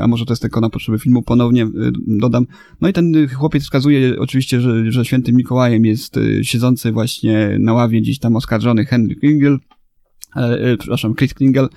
[0.00, 1.68] a może to jest tylko na potrzeby filmu, ponownie
[2.06, 2.46] dodam.
[2.80, 8.00] No i ten chłopiec wskazuje oczywiście, że, że świętym Mikołajem jest siedzący właśnie na ławie
[8.00, 9.77] gdzieś tam oskarżony Henry Kringle, e,
[10.78, 11.68] przepraszam, Chris Kringle,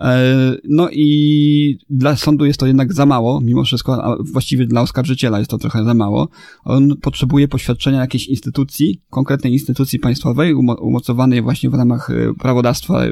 [0.00, 4.80] E, no i dla sądu jest to jednak za mało, mimo wszystko, a właściwie dla
[4.80, 6.28] oskarżyciela jest to trochę za mało.
[6.64, 13.02] On potrzebuje poświadczenia jakiejś instytucji, konkretnej instytucji państwowej, umocowanej właśnie w ramach e, prawodawstwa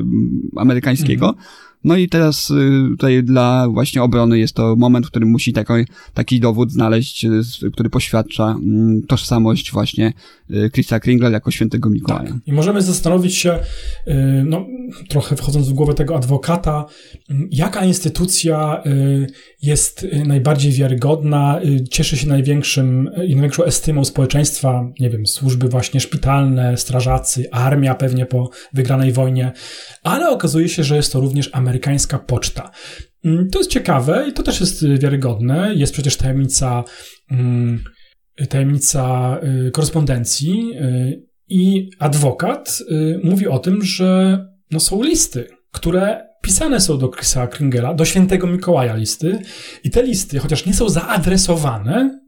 [0.56, 1.44] amerykańskiego, mhm
[1.84, 2.54] no i teraz y,
[2.90, 5.72] tutaj dla właśnie obrony jest to moment, w którym musi taki,
[6.14, 10.12] taki dowód znaleźć, y, który poświadcza mm, tożsamość właśnie
[10.50, 12.30] y, Chrisa Kringle jako świętego Mikołaja.
[12.30, 12.38] Tak.
[12.46, 13.58] I możemy zastanowić się,
[14.44, 14.66] no
[15.08, 16.84] trochę wchodząc w głowę tego adwokata,
[17.50, 18.82] jaka instytucja
[19.62, 26.76] jest najbardziej wiarygodna, cieszy się największym i największą estymą społeczeństwa, nie wiem, służby właśnie szpitalne,
[26.76, 29.52] strażacy, armia pewnie po wygranej wojnie,
[30.02, 32.70] ale okazuje się, że jest to również amerykańska poczta.
[33.24, 35.74] Mm, to jest ciekawe i to też jest wiarygodne.
[35.74, 36.84] Jest przecież tajemnica,
[37.30, 37.84] mm,
[38.48, 39.36] tajemnica
[39.66, 44.38] y, korespondencji y, i adwokat y, mówi o tym, że
[44.70, 49.38] no są listy, które pisane są do Chrisa Kringela, do świętego Mikołaja listy
[49.84, 52.20] i te listy, chociaż nie są zaadresowane,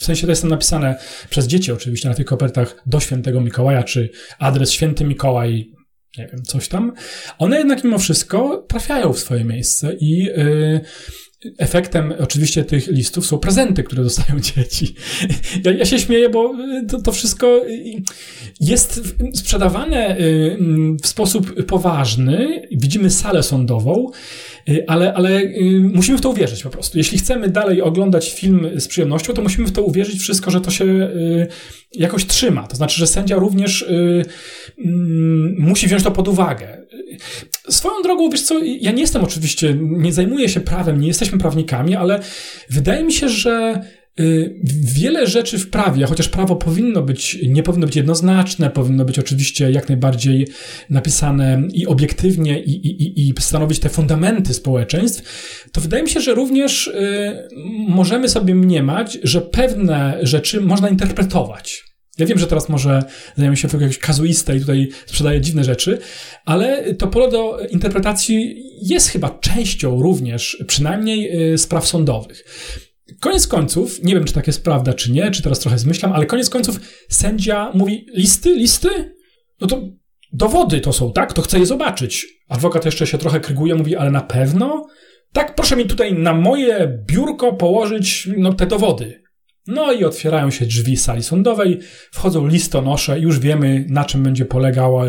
[0.00, 0.96] W sensie to jest tam napisane
[1.30, 5.72] przez dzieci oczywiście na tych kopertach do świętego Mikołaja, czy adres święty Mikołaj,
[6.18, 6.92] nie wiem, coś tam.
[7.38, 10.80] One jednak mimo wszystko trafiają w swoje miejsce i yy,
[11.58, 14.94] efektem oczywiście tych listów są prezenty, które dostają dzieci.
[15.64, 16.54] Ja, ja się śmieję, bo
[16.88, 17.62] to, to wszystko
[18.60, 19.00] jest
[19.34, 20.56] sprzedawane y,
[21.02, 22.62] w sposób poważny.
[22.72, 24.12] Widzimy salę sądową, y,
[24.86, 26.98] ale, ale y, musimy w to uwierzyć po prostu.
[26.98, 30.70] Jeśli chcemy dalej oglądać film z przyjemnością, to musimy w to uwierzyć wszystko, że to
[30.70, 31.10] się
[31.94, 32.66] jakoś trzyma.
[32.66, 33.84] To znaczy, że sędzia również
[34.78, 36.86] mm, musi wziąć to pod uwagę.
[37.68, 41.96] Swoją drogą, wiesz co, ja nie jestem oczywiście, nie zajmuję się prawem, nie jesteśmy prawnikami,
[41.96, 42.20] ale
[42.70, 43.99] wydaje mi się, że y,
[44.94, 49.70] Wiele rzeczy w prawie, chociaż prawo powinno być, nie powinno być jednoznaczne, powinno być oczywiście
[49.70, 50.48] jak najbardziej
[50.90, 55.22] napisane i obiektywnie i, i, i stanowić te fundamenty społeczeństw,
[55.72, 57.48] to wydaje mi się, że również y,
[57.88, 61.90] możemy sobie mniemać, że pewne rzeczy można interpretować.
[62.18, 63.02] Ja wiem, że teraz może
[63.36, 65.98] zajmę się jakąś kazuistę i tutaj sprzedaję dziwne rzeczy,
[66.44, 72.44] ale to pole do interpretacji jest chyba częścią również, przynajmniej y, spraw sądowych.
[73.20, 76.26] Koniec końców, nie wiem, czy tak jest prawda, czy nie, czy teraz trochę zmyślam, ale
[76.26, 79.14] koniec końców sędzia mówi: listy, listy?
[79.60, 79.82] No to
[80.32, 81.32] dowody to są, tak?
[81.32, 82.26] To chcę je zobaczyć.
[82.48, 84.86] Adwokat jeszcze się trochę kryguje, mówi: ale na pewno?
[85.32, 89.19] Tak, proszę mi tutaj na moje biurko położyć no, te dowody.
[89.70, 91.78] No i otwierają się drzwi sali sądowej,
[92.12, 95.00] wchodzą listonosze i już wiemy, na czym będzie polegał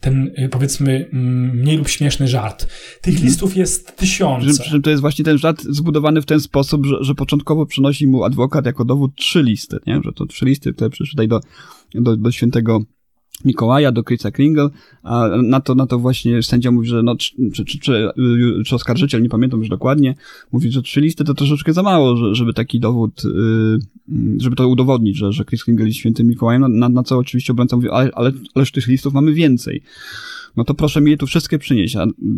[0.00, 2.66] ten, y, powiedzmy, mm, mniej lub śmieszny żart.
[3.00, 3.26] Tych mhm.
[3.28, 4.62] listów jest tysiące.
[4.62, 8.06] Przy czym to jest właśnie ten żart zbudowany w ten sposób, że, że początkowo przynosi
[8.06, 10.00] mu adwokat jako dowód trzy listy, nie?
[10.04, 11.40] że to trzy listy, które przyszły do,
[11.94, 12.80] do, do świętego
[13.44, 14.68] Mikołaja, do Chrisa Kringle,
[15.02, 17.78] a na to, na to właśnie sędzia mówi, że no, czy, czy, czy,
[18.66, 20.14] czy, oskarżyciel, nie pamiętam już dokładnie,
[20.52, 23.28] mówi, że trzy listy to troszeczkę za mało, żeby taki dowód, y,
[24.36, 27.76] żeby to udowodnić, że, że Chris Kringle jest świętym Mikołajem, na, na co oczywiście obrońca
[27.76, 29.82] mówi, ale, ale, ależ tych listów mamy więcej
[30.58, 31.96] no to proszę mi je tu wszystkie przynieść.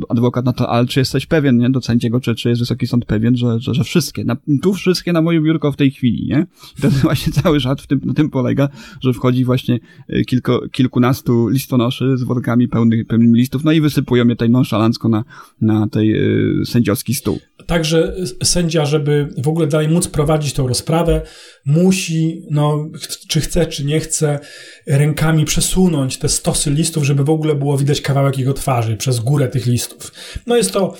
[0.08, 3.04] Adwokat na to, ale czy jesteś pewien, nie, do sędziego, czy, czy jest Wysoki Sąd
[3.04, 6.46] pewien, że, że, że wszystkie, na, tu wszystkie na moje biurko w tej chwili, nie?
[6.78, 8.68] I to właśnie cały żart w tym, na tym polega,
[9.00, 10.60] że wchodzi właśnie e, kilko,
[10.90, 15.24] kilkunastu listonoszy z workami pełnych, pełnymi listów, no i wysypują je tutaj nonszalancko na,
[15.60, 16.14] na tej
[16.62, 17.38] y, sędziowski stół.
[17.66, 21.22] Także sędzia, żeby w ogóle dalej móc prowadzić tą rozprawę,
[21.66, 22.88] musi, no,
[23.28, 24.38] czy chce, czy nie chce,
[24.86, 29.48] rękami przesunąć te stosy listów, żeby w ogóle było widać kawałek jego twarzy przez górę
[29.48, 30.12] tych listów.
[30.46, 30.94] No jest to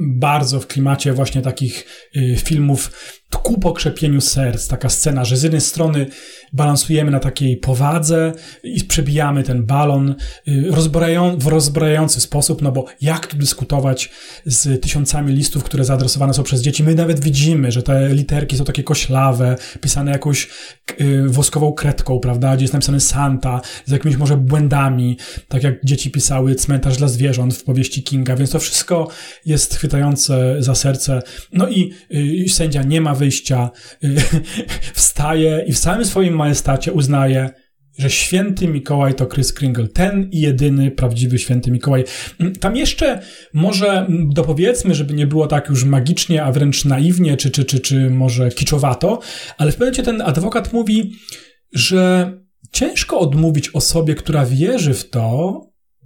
[0.00, 2.90] bardzo w klimacie właśnie takich y, filmów
[3.44, 4.68] ku pokrzepieniu serc.
[4.68, 6.06] Taka scena, że z jednej strony
[6.52, 10.14] balansujemy na takiej powadze i przebijamy ten balon
[10.48, 10.72] y,
[11.38, 14.10] w rozbrajający sposób, no bo jak tu dyskutować
[14.46, 16.84] z tysiącami listów, które zaadresowane są przez dzieci?
[16.84, 20.48] My nawet widzimy, że te literki są takie koślawe, pisane jakąś
[21.00, 25.18] y, woskową kredką, prawda, gdzie jest napisane Santa, z jakimiś może błędami,
[25.48, 29.08] tak jak dzieci pisały Cmentarz dla zwierząt w powieści Kinga, więc to wszystko
[29.46, 31.22] jest chwytające za serce.
[31.52, 31.92] No i
[32.46, 33.70] y, sędzia nie ma wyjścia,
[34.94, 37.50] wstaje i w całym swoim majestacie uznaje,
[37.98, 42.04] że święty Mikołaj to Chris Kringle, ten i jedyny prawdziwy święty Mikołaj.
[42.60, 43.20] Tam jeszcze
[43.52, 48.10] może dopowiedzmy, żeby nie było tak już magicznie, a wręcz naiwnie, czy, czy, czy, czy
[48.10, 49.20] może kiczowato,
[49.58, 51.12] ale w pewnym momencie ten adwokat mówi,
[51.72, 52.32] że
[52.72, 55.60] ciężko odmówić osobie, która wierzy w to,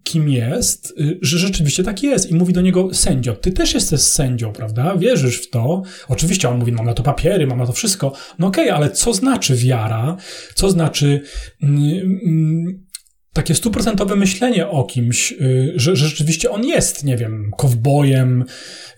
[0.09, 2.31] kim jest, y, że rzeczywiście tak jest.
[2.31, 4.97] I mówi do niego sędzio, ty też jesteś sędzią, prawda?
[4.97, 5.83] Wierzysz w to.
[6.09, 8.13] Oczywiście on mówi, mam na to papiery, mam na to wszystko.
[8.39, 10.17] No okej, okay, ale co znaczy wiara?
[10.55, 11.23] Co znaczy
[11.63, 12.88] mm, mm,
[13.33, 18.45] takie stuprocentowe myślenie o kimś, y, że, że rzeczywiście on jest, nie wiem, kowbojem,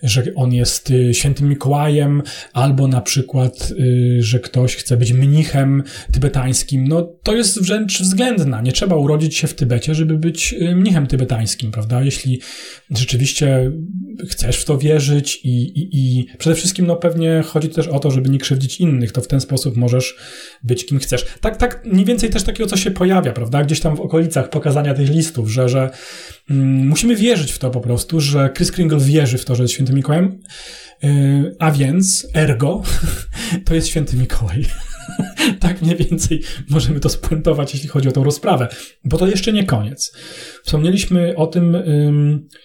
[0.03, 2.23] że on jest y, świętym Mikołajem,
[2.53, 8.61] albo na przykład, y, że ktoś chce być mnichem tybetańskim, no to jest wręcz względna.
[8.61, 12.03] Nie trzeba urodzić się w Tybecie, żeby być mnichem tybetańskim, prawda?
[12.03, 12.41] Jeśli
[12.89, 13.71] rzeczywiście
[14.29, 18.11] chcesz w to wierzyć i, i, i przede wszystkim, no pewnie chodzi też o to,
[18.11, 20.15] żeby nie krzywdzić innych, to w ten sposób możesz
[20.63, 21.25] być kim chcesz.
[21.41, 23.63] Tak, tak, mniej więcej też takiego, co się pojawia, prawda?
[23.63, 25.89] Gdzieś tam w okolicach pokazania tych listów, że, że
[26.49, 29.73] mm, musimy wierzyć w to po prostu, że Chris Kringle wierzy w to, że jest
[29.73, 30.39] świętym Mikołajem,
[31.03, 32.83] yy, a więc, ergo,
[33.65, 34.65] to jest święty Mikołaj.
[35.59, 38.67] tak mniej więcej możemy to spuentować, jeśli chodzi o tą rozprawę,
[39.03, 40.13] bo to jeszcze nie koniec.
[40.63, 42.61] Wspomnieliśmy o tym, yy,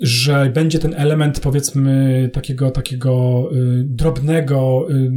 [0.00, 5.10] że będzie ten element, powiedzmy, takiego, takiego y, drobnego, y,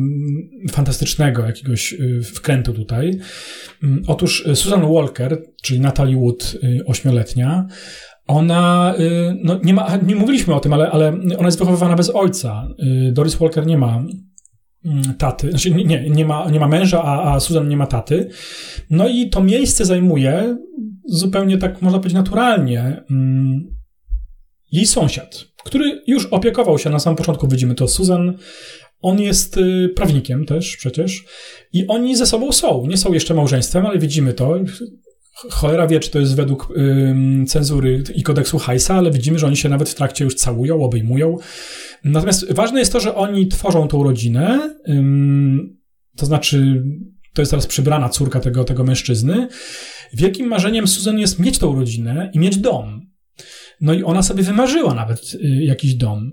[0.71, 3.19] fantastycznego jakiegoś y, wkrętu tutaj.
[3.83, 7.67] Mm, otóż Susan Walker, czyli Natalie Wood, ośmioletnia,
[8.27, 8.95] ona,
[9.43, 12.67] no nie ma, nie mówiliśmy o tym, ale, ale ona jest wychowywana bez ojca.
[13.11, 14.03] Doris Walker nie ma
[14.85, 18.29] mm, taty, znaczy nie, nie ma, nie ma męża, a, a Susan nie ma taty.
[18.89, 20.57] No i to miejsce zajmuje
[21.05, 23.80] zupełnie tak, można powiedzieć, naturalnie mm,
[24.71, 28.37] jej sąsiad, który już opiekował się na samym początku, widzimy to, Susan.
[29.01, 31.23] On jest y, prawnikiem też przecież
[31.73, 32.85] i oni ze sobą są.
[32.87, 34.59] Nie są jeszcze małżeństwem, ale widzimy to.
[35.49, 39.57] Cholera wie, czy to jest według ym, cenzury i kodeksu Hajsa, ale widzimy, że oni
[39.57, 41.37] się nawet w trakcie już całują, obejmują.
[42.03, 45.77] Natomiast ważne jest to, że oni tworzą tą rodzinę, ym,
[46.17, 46.83] to znaczy
[47.33, 49.47] to jest teraz przybrana córka tego, tego mężczyzny.
[50.13, 53.10] Wielkim marzeniem Susan jest mieć tą rodzinę i mieć dom.
[53.81, 56.31] No i ona sobie wymarzyła nawet y, jakiś dom.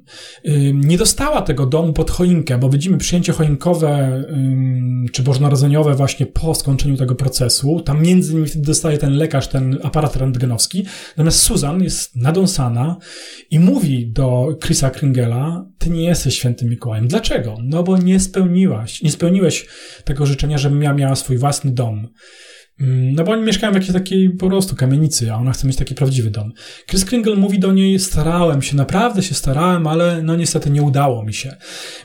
[0.48, 4.24] Y, nie dostała tego domu pod choinkę, bo widzimy przyjęcie choinkowe
[5.12, 7.80] czy bożonarodzeniowe właśnie po skończeniu tego procesu.
[7.80, 10.84] Tam między innymi wtedy dostaje ten lekarz, ten aparat rentgenowski.
[11.16, 12.96] Natomiast Susan jest nadąsana
[13.50, 17.08] i mówi do Chrisa Kringela, ty nie jesteś świętym Mikołajem.
[17.08, 17.56] Dlaczego?
[17.62, 19.66] No bo nie spełniłaś, nie spełniłeś
[20.04, 22.08] tego życzenia, żebym ja miała swój własny dom.
[22.80, 25.76] Mm, no bo oni mieszkają w jakiejś takiej po prostu kamienicy, a ona chce mieć
[25.76, 26.52] taki prawdziwy dom.
[26.86, 31.24] Chris Kringle mówi do niej, starałem się, naprawdę się starałem, ale no niestety nie udało
[31.24, 31.56] mi się.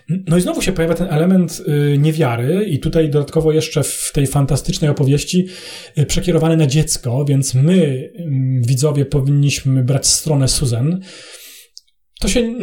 [0.10, 4.28] No i znowu się pojawia ten element y, niewiary i tutaj dodatkowo jeszcze w tej
[4.28, 5.48] fantastycznej opowieści
[5.98, 8.12] y, przekierowany na dziecko, więc my, y,
[8.68, 11.00] widzowie, powinniśmy brać stronę Susan.
[12.20, 12.54] To się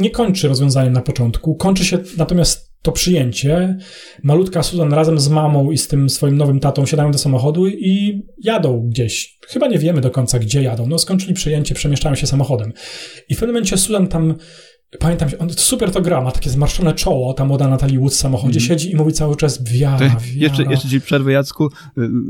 [0.00, 1.54] nie kończy rozwiązaniem na początku.
[1.54, 3.78] Kończy się natomiast to przyjęcie.
[4.22, 8.22] Malutka Susan razem z mamą i z tym swoim nowym tatą siadają do samochodu i
[8.38, 9.38] jadą gdzieś.
[9.48, 10.86] Chyba nie wiemy do końca, gdzie jadą.
[10.86, 12.72] No, skończyli przyjęcie, przemieszczają się samochodem.
[13.28, 14.34] I w pewnym momencie Susan tam
[14.98, 18.58] Pamiętam, on super to gra, ma takie zmarszczone czoło, ta młoda Natalie Wood w samochodzie
[18.58, 18.68] mm.
[18.68, 20.20] siedzi i mówi cały czas wiara, wiara.
[20.34, 21.70] Jeszcze, jeszcze ci przerwę, Jacku, y,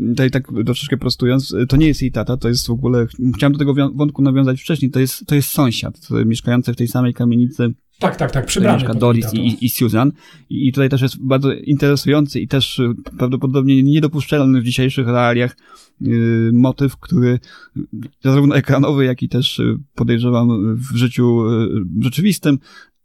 [0.08, 3.52] tutaj tak troszeczkę prostując, y, to nie jest jej tata, to jest w ogóle, chciałem
[3.52, 7.74] do tego wątku nawiązać wcześniej, to jest, to jest sąsiad mieszkający w tej samej kamienicy
[7.98, 8.94] tak, tak, tak, przybrany.
[8.94, 10.12] Doris i, i Susan.
[10.50, 15.56] I tutaj też jest bardzo interesujący i też y, prawdopodobnie niedopuszczalny w dzisiejszych realiach
[16.00, 17.38] yy, motyw, który
[18.24, 19.62] zarówno ekranowy, jak i też
[19.94, 22.58] podejrzewam w życiu yy, rzeczywistym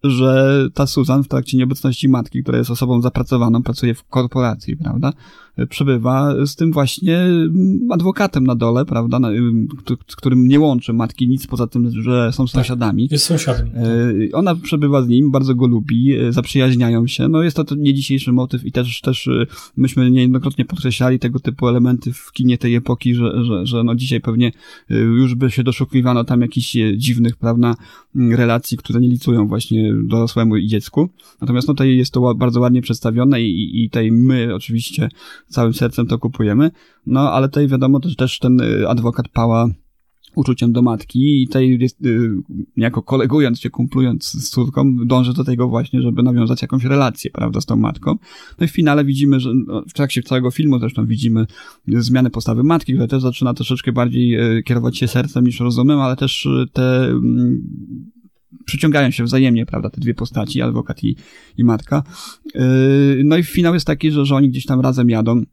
[0.04, 5.14] że ta Susan w trakcie nieobecności matki, która jest osobą zapracowaną, pracuje w korporacji, prawda,
[5.70, 9.20] przebywa z tym właśnie mm, adwokatem na dole, prawda,
[10.08, 13.08] z którym nie łączy matki nic poza tym, że są tak, sąsiadami.
[13.12, 13.68] jest sąsiadem.
[13.76, 17.28] E, ona przebywa z nim, bardzo go lubi, e, zaprzyjaźniają się.
[17.28, 19.46] No jest to, nie dzisiejszy motyw i też, też e,
[19.78, 24.22] myśmy niejednokrotnie podkreślali tego typu elementy w kinie tej epoki, że, że, że no dzisiaj
[24.22, 24.52] pewnie
[24.90, 27.76] już by się doszukiwano tam jakichś dziwnych, prawda,
[28.16, 31.10] relacji, które nie licują właśnie dorosłemu i dziecku.
[31.42, 35.10] Natomiast no tutaj jest to bardzo ładnie przedstawione i, i tutaj my oczywiście
[35.48, 36.72] całym sercem to kupujemy.
[37.06, 39.70] No ale tutaj wiadomo też, też ten y, adwokat pała
[40.36, 41.48] uczuciem do matki i
[41.80, 42.30] jest, y,
[42.78, 47.62] jako kolegując się, kumplując z córką, dąży do tego właśnie, żeby nawiązać jakąś relację, prawda,
[47.62, 48.18] z tą matką.
[48.60, 51.46] No i w finale widzimy, że no, w trakcie całego filmu zresztą widzimy
[51.88, 56.16] zmianę postawy matki, która też zaczyna troszeczkę bardziej y, kierować się sercem niż rozumem, ale
[56.16, 57.62] też te mm,
[58.66, 61.16] przyciągają się wzajemnie, prawda, te dwie postaci, adwokat i,
[61.58, 62.04] i matka.
[62.56, 62.62] Yy,
[63.26, 65.44] no i finał jest taki, że, że oni gdzieś tam razem jadą.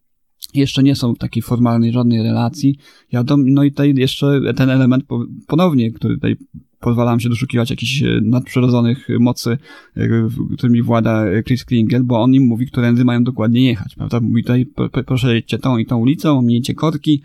[0.55, 2.78] Jeszcze nie są w takiej formalnej żadnej relacji.
[3.12, 5.05] Jadą, no i tutaj jeszcze ten element
[5.46, 6.36] ponownie, który tutaj
[6.80, 9.59] pozwala nam się doszukiwać jakichś e, nadprzyrodzonych mocy,
[9.96, 10.09] e,
[10.57, 14.20] którymi włada Chris Kringle, bo on im mówi, którędy mają dokładnie jechać, prawda?
[14.20, 14.66] Mówi tutaj,
[15.07, 17.22] proszę jedźcie tą i tą ulicą, omijcie korki,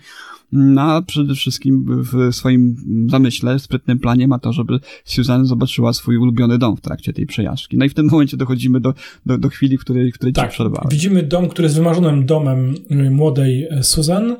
[0.77, 2.75] a przede wszystkim w swoim
[3.09, 7.77] zamyśle, sprytnym planie ma to, żeby Susan zobaczyła swój ulubiony dom w trakcie tej przejażdżki.
[7.77, 8.93] No i w tym momencie dochodzimy do,
[9.25, 10.89] do, do chwili, w której, w której tak, ci przerwałem.
[10.91, 14.35] Widzimy dom, który jest wymarzonym domem y, młodej e, Susan.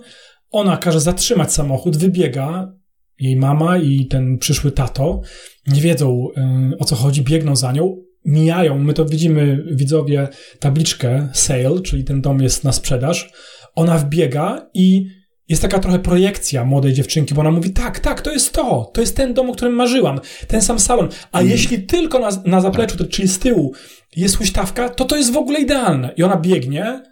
[0.52, 2.74] Ona każe zatrzymać samochód, wybiega,
[3.20, 5.22] jej mama i ten przyszły tato
[5.68, 6.28] nie wiedzą
[6.72, 10.28] y, o co chodzi, biegną za nią, mijają, my to widzimy, widzowie,
[10.60, 13.32] tabliczkę sale, czyli ten dom jest na sprzedaż.
[13.76, 15.08] Ona wbiega i
[15.50, 19.02] jest taka trochę projekcja młodej dziewczynki, bo ona mówi, tak, tak, to jest to, to
[19.02, 21.52] jest ten dom, o którym marzyłam, ten sam salon, a mm.
[21.52, 23.74] jeśli tylko na, na zapleczu, to, czyli z tyłu
[24.16, 26.14] jest huśtawka, to to jest w ogóle idealne.
[26.18, 27.04] I ona biegnie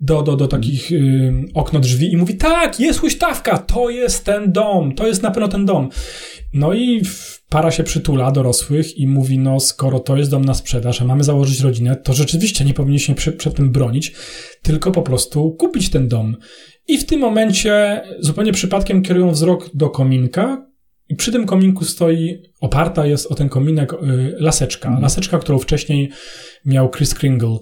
[0.00, 4.52] do, do, do takich y, okno drzwi i mówi, tak, jest huśtawka, to jest ten
[4.52, 5.88] dom, to jest na pewno ten dom.
[6.54, 7.02] No i
[7.48, 11.24] para się przytula dorosłych i mówi, no skoro to jest dom na sprzedaż, a mamy
[11.24, 14.12] założyć rodzinę, to rzeczywiście nie powinniśmy przed tym bronić,
[14.62, 16.36] tylko po prostu kupić ten dom.
[16.90, 20.66] I w tym momencie zupełnie przypadkiem kierują wzrok do kominka,
[21.08, 23.96] i przy tym kominku stoi, oparta jest o ten kominek y,
[24.38, 24.88] laseczka.
[24.88, 25.02] Mhm.
[25.02, 26.10] Laseczka, którą wcześniej
[26.64, 27.58] miał Chris Kringle.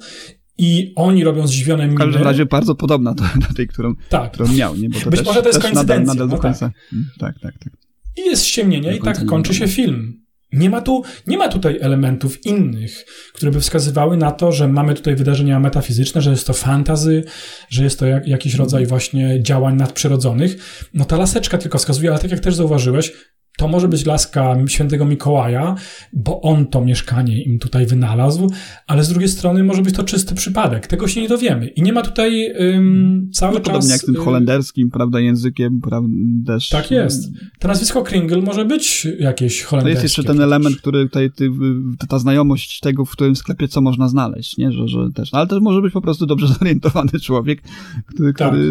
[0.59, 1.97] I oni robią zdziwione miny.
[1.97, 4.33] W każdym razie bardzo podobna do, do tej, którą, tak.
[4.33, 4.77] którą miał.
[4.77, 4.89] Nie?
[4.89, 5.97] Bo to Być też, może to jest koincydencja.
[5.97, 6.67] Nadal, nadal do no końca.
[6.67, 6.93] Tak.
[6.93, 7.73] Mm, tak, tak, tak.
[8.17, 10.21] I jest ściemnienie i tak kończy się film.
[10.53, 14.95] Nie ma, tu, nie ma tutaj elementów innych, które by wskazywały na to, że mamy
[14.95, 17.25] tutaj wydarzenia metafizyczne, że jest to fantazy,
[17.69, 20.57] że jest to jak, jakiś rodzaj właśnie działań nadprzyrodzonych.
[20.95, 23.13] No ta laseczka tylko wskazuje, ale tak jak też zauważyłeś,
[23.59, 25.75] to może być laska świętego Mikołaja,
[26.13, 28.51] bo on to mieszkanie im tutaj wynalazł,
[28.87, 30.87] ale z drugiej strony może być to czysty przypadek.
[30.87, 31.67] Tego się nie dowiemy.
[31.67, 33.73] I nie ma tutaj um, cały no, czas...
[33.73, 36.09] Podobnie jak tym y, holenderskim, prawda, językiem, prawda,
[36.47, 36.69] też...
[36.69, 37.31] Tak jest.
[37.59, 40.01] To nazwisko Kringle może być jakieś holenderskie.
[40.01, 41.51] To jest jeszcze ten element, który tutaj, ty,
[42.09, 44.73] ta znajomość tego, w którym sklepie co można znaleźć, nie?
[44.73, 47.63] Że, że też, ale też może być po prostu dobrze zorientowany człowiek,
[48.07, 48.49] który, tak.
[48.49, 48.65] który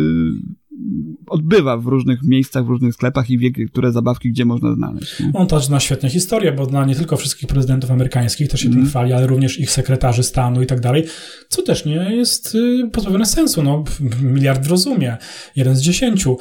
[1.27, 5.19] odbywa w różnych miejscach, w różnych sklepach i wie, które zabawki gdzie można znaleźć.
[5.19, 5.31] Nie?
[5.33, 8.79] On też zna świetnie historię, bo zna nie tylko wszystkich prezydentów amerykańskich, też się mm.
[8.79, 11.03] tym chwali, ale również ich sekretarzy stanu i tak dalej,
[11.49, 13.63] co też nie jest y, pozbawione sensu.
[13.63, 13.83] No,
[14.21, 15.17] miliard w rozumie,
[15.55, 16.37] jeden z dziesięciu.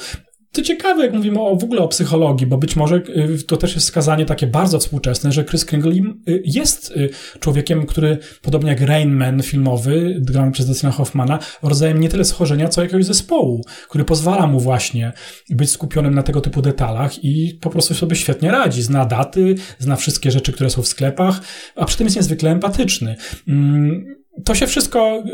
[0.56, 3.74] To ciekawe, jak mówimy o, w ogóle o psychologii, bo być może y, to też
[3.74, 8.80] jest wskazanie takie bardzo współczesne, że Chris Kringle y, jest y, człowiekiem, który, podobnie jak
[8.80, 14.04] Rain Man filmowy, grany przez Dustina Hoffmana, rodzajem nie tyle schorzenia, co jakiegoś zespołu, który
[14.04, 15.12] pozwala mu właśnie
[15.50, 18.82] być skupionym na tego typu detalach i po prostu sobie świetnie radzi.
[18.82, 21.40] Zna daty, zna wszystkie rzeczy, które są w sklepach,
[21.74, 23.16] a przy tym jest niezwykle empatyczny.
[23.48, 25.24] Mm, to się wszystko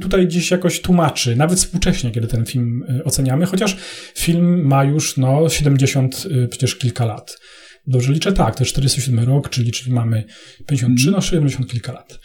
[0.00, 3.76] tutaj gdzieś jakoś tłumaczy, nawet współcześnie, kiedy ten film y, oceniamy, chociaż
[4.14, 7.38] film ma już no 70 y, przecież kilka lat.
[7.86, 8.32] Dobrze liczę?
[8.32, 10.24] Tak, to jest 47 rok, czyli, czyli mamy
[10.66, 12.18] 53, no 70 kilka lat.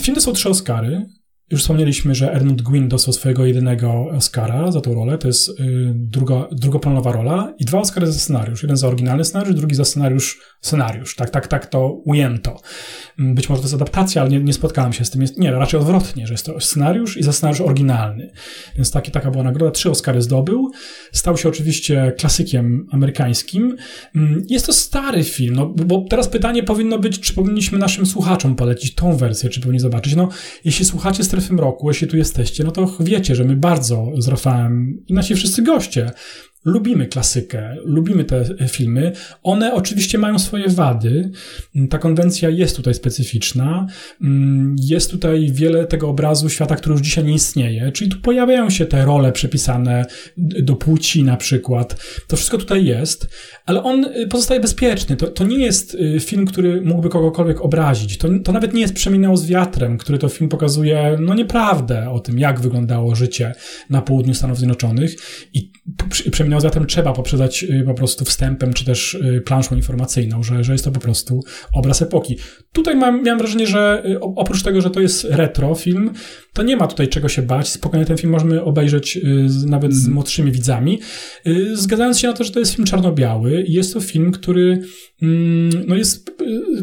[0.00, 1.06] Film są trzy Oscary.
[1.50, 5.18] Już wspomnieliśmy, że Ernest Gwynn dostał swojego jedynego Oscara za tą rolę.
[5.18, 5.54] To jest y,
[5.94, 8.62] druga, drugoplanowa rola i dwa Oscary za scenariusz.
[8.62, 11.16] Jeden za oryginalny scenariusz, drugi za scenariusz, scenariusz.
[11.16, 12.60] Tak, tak, tak to ujęto.
[13.18, 15.22] Mm, być może to jest adaptacja, ale nie, nie spotkałem się z tym.
[15.22, 18.30] Jest, nie, raczej odwrotnie, że jest to scenariusz i za scenariusz oryginalny.
[18.76, 19.70] Więc taki, taka była nagroda.
[19.70, 20.70] Trzy Oscary zdobył.
[21.12, 23.76] Stał się oczywiście klasykiem amerykańskim.
[24.16, 28.56] Mm, jest to stary film, no, bo teraz pytanie powinno być, czy powinniśmy naszym słuchaczom
[28.56, 30.16] polecić tą wersję, czy powinni zobaczyć.
[30.16, 30.28] No,
[30.64, 35.02] jeśli słuchacie Strefy Mroku, jeśli tu jesteście, no to wiecie, że my bardzo z Rafałem
[35.06, 36.10] i nasi wszyscy goście
[36.64, 39.12] Lubimy klasykę, lubimy te filmy.
[39.42, 41.30] One oczywiście mają swoje wady.
[41.90, 43.86] Ta konwencja jest tutaj specyficzna.
[44.82, 47.92] Jest tutaj wiele tego obrazu świata, który już dzisiaj nie istnieje.
[47.92, 50.04] Czyli tu pojawiają się te role przypisane
[50.36, 52.04] do płci na przykład.
[52.26, 53.28] To wszystko tutaj jest,
[53.66, 55.16] ale on pozostaje bezpieczny.
[55.16, 58.18] To, to nie jest y, film, który mógłby kogokolwiek obrazić.
[58.18, 62.20] To, to nawet nie jest Przeminęło z wiatrem, który to film pokazuje, no nieprawdę o
[62.20, 63.54] tym, jak wyglądało życie
[63.90, 65.16] na południu Stanów Zjednoczonych.
[65.54, 65.72] I
[66.30, 70.64] Przeminęło z wiatrem trzeba poprzedzać y, po prostu wstępem, czy też y, planszą informacyjną, że,
[70.64, 71.44] że jest to po prostu
[71.74, 72.36] obraz epoki.
[72.72, 76.12] Tutaj mam, miałem wrażenie, że oprócz tego, że to jest retro film,
[76.52, 77.68] to nie ma tutaj czego się bać.
[77.68, 79.18] Spokojnie ten film możemy obejrzeć
[79.66, 80.14] nawet z mhm.
[80.14, 81.00] młodszymi widzami.
[81.72, 83.64] Zgadzając się na to, że to jest film czarno-biały.
[83.68, 84.80] Jest to film, który
[85.22, 86.30] mm, no jest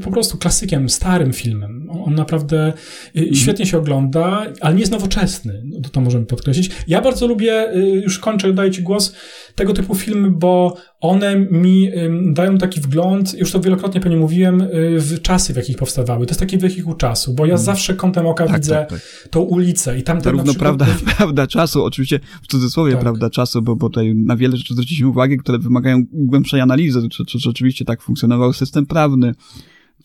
[0.04, 1.90] po prostu klasykiem, starym filmem.
[2.06, 2.74] On naprawdę
[3.16, 3.36] mhm.
[3.36, 5.62] świetnie się ogląda, ale nie jest nowoczesny.
[5.66, 6.72] No to, to możemy podkreślić.
[6.88, 7.68] Ja bardzo lubię,
[8.04, 9.16] już kończę, daję Ci głos,
[9.56, 11.90] tego typu filmy, bo one mi
[12.34, 14.68] dają taki wgląd, już to wielokrotnie pewnie mówiłem, y,
[15.00, 16.26] w czasy, w jakich powstawały.
[16.26, 17.66] To jest taki wehikuł czasu, bo ja hmm.
[17.66, 19.28] zawsze kątem oka tak, widzę tak, tak.
[19.30, 20.78] tą ulicę i tam Zarówno przykład...
[20.78, 23.02] prawda, prawda czasu, oczywiście w cudzysłowie tak.
[23.02, 27.26] prawda czasu, bo, bo tutaj na wiele rzeczy zwróciliśmy uwagę, które wymagają głębszej analizy, czy,
[27.26, 29.34] czy rzeczywiście tak funkcjonował system prawny,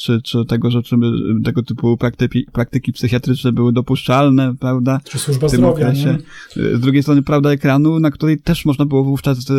[0.00, 0.96] czy, czy tego, że czy
[1.44, 5.00] tego typu praktyki, praktyki psychiatryczne były dopuszczalne, prawda?
[5.04, 6.18] Czy służba zdrowia, nie?
[6.56, 9.54] Z drugiej strony prawda ekranu, na której też można było wówczas, e,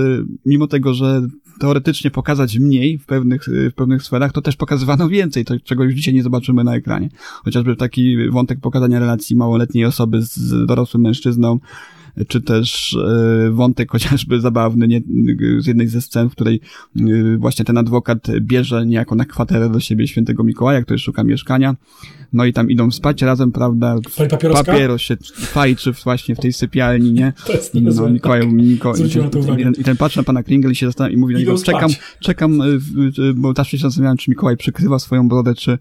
[0.46, 1.22] mimo tego, że
[1.60, 5.94] teoretycznie pokazać mniej w pewnych, w pewnych sferach, to też pokazywano więcej, to, czego już
[5.94, 7.10] dzisiaj nie zobaczymy na ekranie.
[7.44, 11.60] Chociażby taki wątek pokazania relacji małoletniej osoby z dorosłym mężczyzną,
[12.28, 15.02] czy też e, wątek chociażby zabawny nie,
[15.60, 16.62] z jednej ze scen, w której
[17.00, 21.76] e, właśnie ten adwokat bierze niejako na kwaterę do siebie świętego Mikołaja, który szuka mieszkania.
[22.34, 23.96] No i tam idą spać razem, prawda?
[24.54, 27.34] Papieros się fajczy właśnie w tej sypialni, nie?
[27.48, 30.86] To jest no, Mikołaj, Miko, i, ten, i ten patrzy na pana Kringle i się
[30.86, 31.90] zastanawia i mówi do niego, czekam,
[32.20, 35.78] czekam, y, bo też się zastanawiałem, czy Mikołaj przykrywa swoją brodę, czy,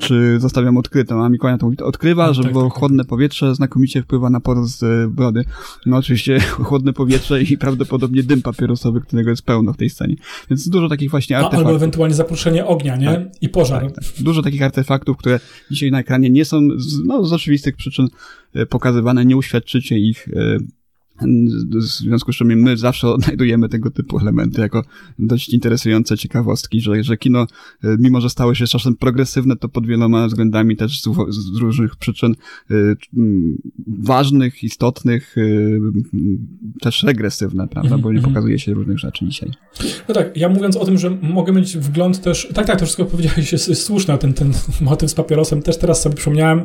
[0.00, 3.04] czy zostawiam odkrytą, a Mikołaj to mówi, odkrywa, no, żeby tak, było tak, tak, chłodne
[3.04, 5.44] powietrze znakomicie wpływa na porost brody.
[5.86, 10.16] No oczywiście chłodne powietrze i prawdopodobnie dym papierosowy, którego jest pełno w tej scenie.
[10.50, 11.66] Więc dużo takich właśnie artefaktów.
[11.66, 13.06] albo ewentualnie zaproszenie ognia, nie?
[13.06, 13.82] Tak, I pożar.
[13.82, 14.04] Tak, tak.
[14.20, 18.08] Dużo takich artefaktów, które dzisiaj na ekranie nie są z, no, z oczywistych przyczyn
[18.54, 20.58] e, pokazywane, nie uświadczycie ich e,
[21.76, 24.82] W związku z czym my zawsze odnajdujemy tego typu elementy jako
[25.18, 27.46] dość interesujące ciekawostki, że, że kino,
[27.84, 31.96] y, mimo że stało się czasem progresywne, to pod wieloma względami też z, z różnych
[31.96, 32.34] przyczyn
[32.70, 35.80] y, mm, ważnych, istotnych, y,
[36.80, 38.00] też regresywne, prawda, -hmm.
[38.00, 38.34] bo nie mhm.
[38.34, 39.50] pokazuje się różnych rzeczy dzisiaj.
[40.08, 43.04] No tak, ja mówiąc o tym, że mogę mieć wgląd też, tak, tak, to wszystko
[43.04, 46.62] powiedziałeś jest, jest słuszne, ten, ten motyw z papierosem też teraz sobie przypomniałem,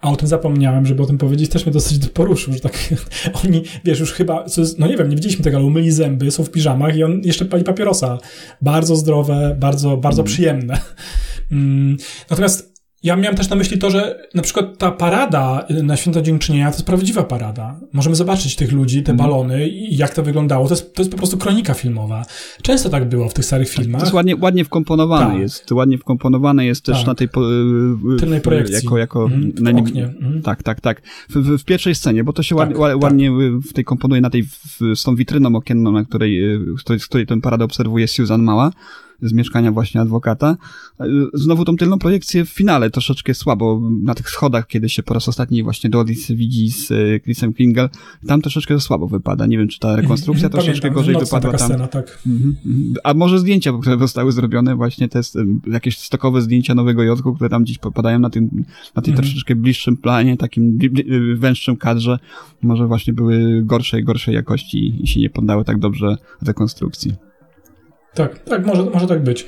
[0.00, 2.94] a o tym zapomniałem, żeby o tym powiedzieć, też mnie dosyć poruszył, że tak
[3.44, 6.44] oni, wiesz, już chyba, jest, no nie wiem, nie widzieliśmy tego, ale umyli zęby, są
[6.44, 8.18] w piżamach i on jeszcze pali papierosa.
[8.60, 10.32] Bardzo zdrowe, bardzo, bardzo mm.
[10.32, 10.78] przyjemne.
[11.52, 11.96] Mm.
[12.30, 12.71] Natomiast
[13.02, 16.76] ja miałem też na myśli to, że na przykład ta parada na Święto Dziękczynienia to
[16.76, 17.80] jest prawdziwa parada.
[17.92, 19.30] Możemy zobaczyć tych ludzi, te mhm.
[19.30, 20.68] balony i jak to wyglądało.
[20.68, 22.24] To jest, to jest po prostu kronika filmowa.
[22.62, 24.00] Często tak było w tych starych filmach.
[24.00, 25.40] To jest ładnie, ładnie wkomponowane tak.
[25.40, 25.72] jest.
[25.72, 27.06] Ładnie wkomponowane jest też tak.
[27.06, 27.40] na tej po,
[28.18, 28.74] tylnej projekcji.
[28.74, 29.86] Jako, jako mhm, na nim.
[29.86, 30.42] Mhm.
[30.42, 31.02] Tak, tak, tak.
[31.30, 33.30] W, w, w, pierwszej scenie, bo to się tak, ładnie, ładnie
[33.70, 36.40] w tej komponuje na tej, w, z tą witryną okienną, na której,
[36.78, 38.72] z której, z której tę paradę obserwuje Susan Mała
[39.22, 40.56] z mieszkania właśnie adwokata.
[41.34, 45.28] Znowu tą tylną projekcję w finale troszeczkę słabo, na tych schodach, kiedy się po raz
[45.28, 47.88] ostatni właśnie Doris widzi z e, Chrisem Kringle,
[48.26, 49.46] tam troszeczkę słabo wypada.
[49.46, 50.64] Nie wiem, czy ta rekonstrukcja mhm.
[50.64, 51.68] troszeczkę gorzej wypadła tam.
[51.68, 52.18] Scena, tak.
[52.26, 52.94] Mhm, mhm.
[53.04, 55.20] A może zdjęcia, które zostały zrobione, właśnie te
[55.66, 58.64] jakieś stokowe zdjęcia Nowego Jorku, które tam gdzieś popadają na tym,
[58.94, 60.78] na tym troszeczkę bliższym planie, takim
[61.36, 62.18] węższym kadrze,
[62.62, 67.31] może właśnie były gorszej, gorszej jakości i się nie poddały tak dobrze rekonstrukcji.
[68.14, 69.46] Tak, tak, może, może tak być.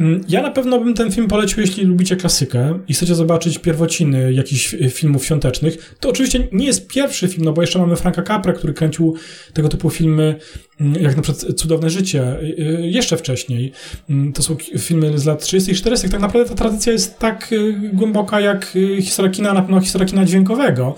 [0.00, 4.32] Mm, ja na pewno bym ten film polecił, jeśli lubicie klasykę i chcecie zobaczyć pierwociny
[4.32, 5.94] jakichś filmów świątecznych.
[6.00, 9.14] To oczywiście nie jest pierwszy film, no bo jeszcze mamy Franka Capra, który kręcił
[9.52, 10.36] tego typu filmy,
[10.80, 13.72] mm, jak na przykład Cudowne Życie, y, y, jeszcze wcześniej.
[14.10, 16.08] Mm, to są filmy z lat 30 i 40.
[16.08, 17.54] Tak naprawdę ta tradycja jest tak
[17.92, 20.94] głęboka jak historia kina, na pewno historia kina dźwiękowego.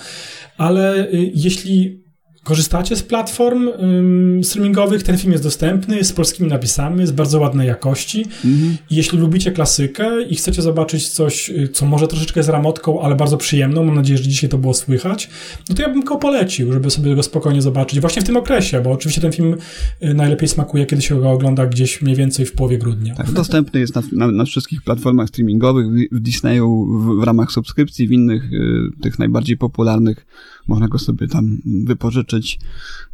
[0.56, 2.05] Ale jeśli
[2.46, 7.40] korzystacie z platform ym, streamingowych, ten film jest dostępny, jest z polskimi napisami, jest bardzo
[7.40, 8.24] ładnej jakości.
[8.44, 8.76] Mhm.
[8.90, 13.16] I jeśli lubicie klasykę i chcecie zobaczyć coś, y, co może troszeczkę z ramotką, ale
[13.16, 15.30] bardzo przyjemną, mam nadzieję, że dzisiaj to było słychać,
[15.68, 18.00] no to ja bym go polecił, żeby sobie go spokojnie zobaczyć.
[18.00, 19.56] Właśnie w tym okresie, bo oczywiście ten film
[20.02, 23.14] y, najlepiej smakuje, kiedy się go ogląda gdzieś mniej więcej w połowie grudnia.
[23.14, 27.52] Tak, dostępny jest na, na, na wszystkich platformach streamingowych, w, w Disneyu w, w, ramach
[27.52, 30.26] subskrypcji, w innych, y, tych najbardziej popularnych
[30.68, 32.58] można go sobie tam wypożyczyć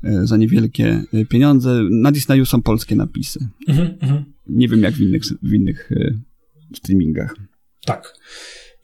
[0.05, 1.83] e, za niewielkie e, pieniądze.
[1.91, 3.49] Na Disneyu są polskie napisy.
[3.69, 4.25] Mhm, mhm.
[4.47, 6.19] Nie wiem jak w innych, w innych e,
[6.77, 7.37] streamingach.
[7.85, 8.15] Tak.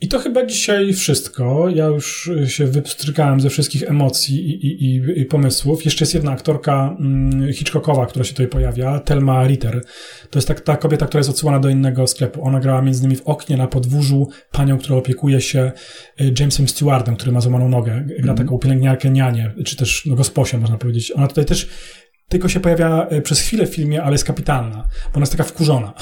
[0.01, 1.69] I to chyba dzisiaj wszystko.
[1.75, 5.85] Ja już się wypstrykałem ze wszystkich emocji i, i, i, pomysłów.
[5.85, 9.85] Jeszcze jest jedna aktorka mm, Hitchcockowa, która się tutaj pojawia, Telma Ritter.
[10.31, 12.45] To jest tak, ta kobieta, która jest odsyłana do innego sklepu.
[12.45, 15.73] Ona grała między innymi w oknie na podwórzu panią, która opiekuje się
[16.21, 18.05] y, Jamesem Stewardem, który ma złamaną nogę.
[18.07, 18.37] Gra mm.
[18.37, 21.13] taką pielęgniarkę nianie, czy też no, gosposię, można powiedzieć.
[21.13, 21.69] Ona tutaj też
[22.29, 25.45] tylko się pojawia y, przez chwilę w filmie, ale jest kapitalna, bo ona jest taka
[25.45, 25.93] wkurzona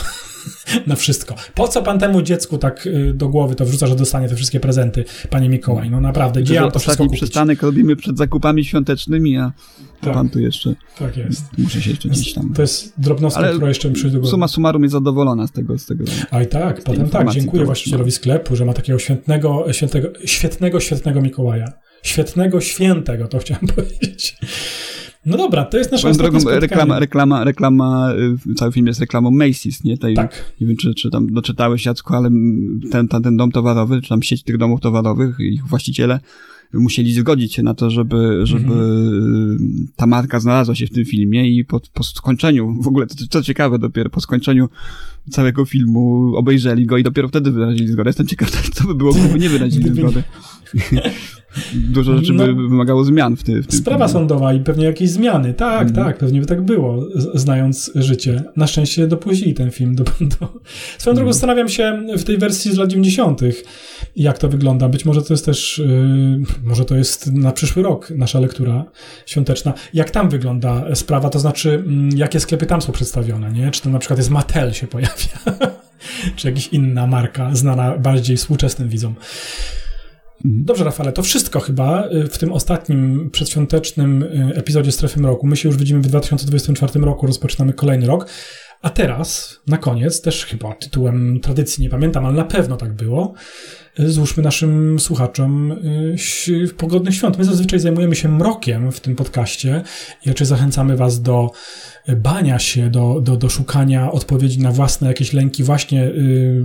[0.87, 1.35] na wszystko.
[1.55, 4.61] Po co pan temu dziecku tak y, do głowy to wrzuca, że dostanie te wszystkie
[4.61, 5.91] prezenty, panie Mikołaj?
[5.91, 7.21] No naprawdę, gdzie ja to wszystko kupić?
[7.21, 9.53] przystanek robimy przed zakupami świątecznymi, a
[10.01, 10.75] tak, pan tu jeszcze...
[10.99, 11.45] Tak jest.
[11.59, 12.53] Muszę się jeszcze gdzieś tam...
[12.55, 14.31] To jest drobnostka, Ale która jeszcze mi przyjdzie do głowy.
[14.31, 15.79] suma summarum jest zadowolona z tego.
[15.79, 20.09] Z tego a i tak, potem tak, dziękuję właścicielowi sklepu, że ma takiego świetnego, świętego,
[20.25, 21.73] świetnego, świetnego Mikołaja.
[22.03, 24.37] Świetnego, świętego, to chciałem powiedzieć.
[25.27, 28.13] No dobra, to jest nasza drogą, reklama, reklama, reklama,
[28.51, 29.99] y, cały film jest reklamą Macy's, nie?
[29.99, 30.55] Tej, tak.
[30.61, 32.31] Nie wiem, czy, czy tam doczytałeś, Jacku, ale
[32.91, 36.21] ten, ten, ten dom towarowy, czy tam sieć tych domów towarowych, ich właściciele
[36.73, 39.89] musieli zgodzić się na to, żeby, żeby mhm.
[39.97, 43.43] ta marka znalazła się w tym filmie i po, po skończeniu, w ogóle to, co
[43.43, 44.69] ciekawe, dopiero po skończeniu
[45.31, 48.09] całego filmu obejrzeli go i dopiero wtedy wyrazili zgodę.
[48.09, 50.23] Jestem ciekaw, co by było, gdyby nie wyrazili zgody.
[51.75, 53.79] Dużo rzeczy no, by wymagało zmian w, ty, w tym.
[53.79, 55.55] Sprawa sądowa i pewnie jakieś zmiany.
[55.55, 55.95] Tak, mm.
[55.95, 58.43] tak, pewnie by tak było, znając życie.
[58.57, 60.05] Na szczęście dopuścili ten film do.
[60.41, 60.61] do...
[60.99, 63.41] Swoją drogą zastanawiam się w tej wersji z lat 90.,
[64.17, 64.89] jak to wygląda.
[64.89, 68.85] Być może to jest też, yy, może to jest na przyszły rok nasza lektura
[69.27, 69.75] świąteczna.
[69.95, 73.71] Jak tam wygląda sprawa, to znaczy, yy, jakie sklepy tam są przedstawione, nie?
[73.71, 75.16] Czy to na przykład jest Mattel się pojawia,
[76.37, 79.15] czy jakaś inna marka znana bardziej współczesnym widzom.
[80.45, 80.65] Mhm.
[80.65, 85.47] Dobrze, Rafale, to wszystko chyba y, w tym ostatnim przedświątecznym y, epizodzie Strefy Mroku.
[85.47, 88.27] My się już widzimy w 2024 roku, rozpoczynamy kolejny rok.
[88.83, 93.35] A teraz, na koniec, też chyba tytułem tradycji, nie pamiętam, ale na pewno tak było,
[94.01, 95.77] y, złóżmy naszym słuchaczom
[96.77, 97.39] pogodnych świąt.
[97.39, 99.83] My zazwyczaj zajmujemy się mrokiem w tym podcaście
[100.27, 101.51] i raczej zachęcamy Was do
[102.17, 106.13] bania się, do, do, do szukania odpowiedzi na własne jakieś lęki właśnie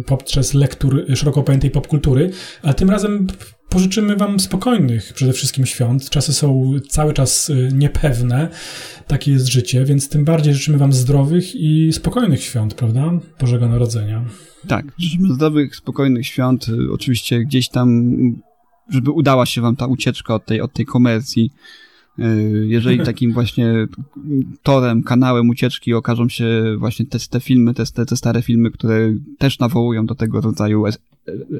[0.05, 2.31] poprzez lektur szeroko pojętej popkultury,
[2.63, 3.27] ale tym razem
[3.71, 6.09] pożyczymy wam spokojnych przede wszystkim świąt.
[6.09, 8.47] Czasy są cały czas y, niepewne,
[9.07, 13.11] takie jest życie, więc tym bardziej życzymy wam zdrowych i spokojnych świąt, prawda?
[13.39, 14.25] Bożego Narodzenia.
[14.67, 16.69] Tak, życzymy zdrowych, spokojnych świąt.
[16.69, 18.13] Y, Oczywiście gdzieś tam,
[18.89, 21.51] żeby udała się wam ta ucieczka od tej, od tej komercji.
[22.20, 23.88] Y, Jeżeli takim właśnie
[24.64, 29.59] torem, kanałem ucieczki okażą się właśnie te, te filmy, te, te, stare filmy, które też
[29.59, 30.99] nawołują do tego rodzaju es,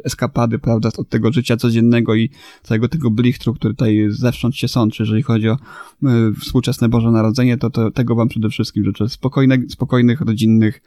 [0.04, 2.30] eskapady, prawda, od tego życia codziennego i
[2.64, 6.08] całego tego blichtru, który tutaj zewsząd się sączy, jeżeli chodzi o y,
[6.40, 9.10] współczesne Boże Narodzenie, to, to tego wam przede wszystkim życzę.
[9.10, 10.82] Spokojne, spokojnych, rodzinnych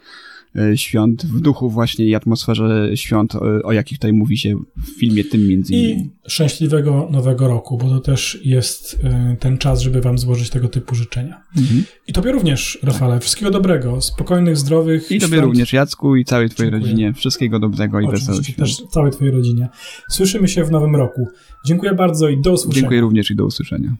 [0.74, 5.24] świąt, w duchu właśnie i atmosferze świąt, o, o jakich tutaj mówi się w filmie
[5.24, 6.00] tym między innymi.
[6.24, 10.68] I szczęśliwego nowego roku, bo to też jest y, ten czas, żeby wam złożyć tego
[10.68, 11.40] typu życzenia.
[11.56, 11.84] Mhm.
[12.06, 15.44] I tobie również, Rafale, wszystkiego dobrego, spokojnych, zdrowych I tobie świąt.
[15.44, 16.90] również, Jacku, i całej twojej Dziękuję.
[16.92, 17.12] rodzinie.
[17.14, 18.68] Wszystkiego dobrego i wesołych Oczywiście świąt.
[18.68, 19.68] też całej twojej rodzinie.
[20.10, 21.28] Słyszymy się w nowym roku.
[21.66, 22.80] Dziękuję bardzo i do usłyszenia.
[22.80, 23.96] Dziękuję również i do usłyszenia.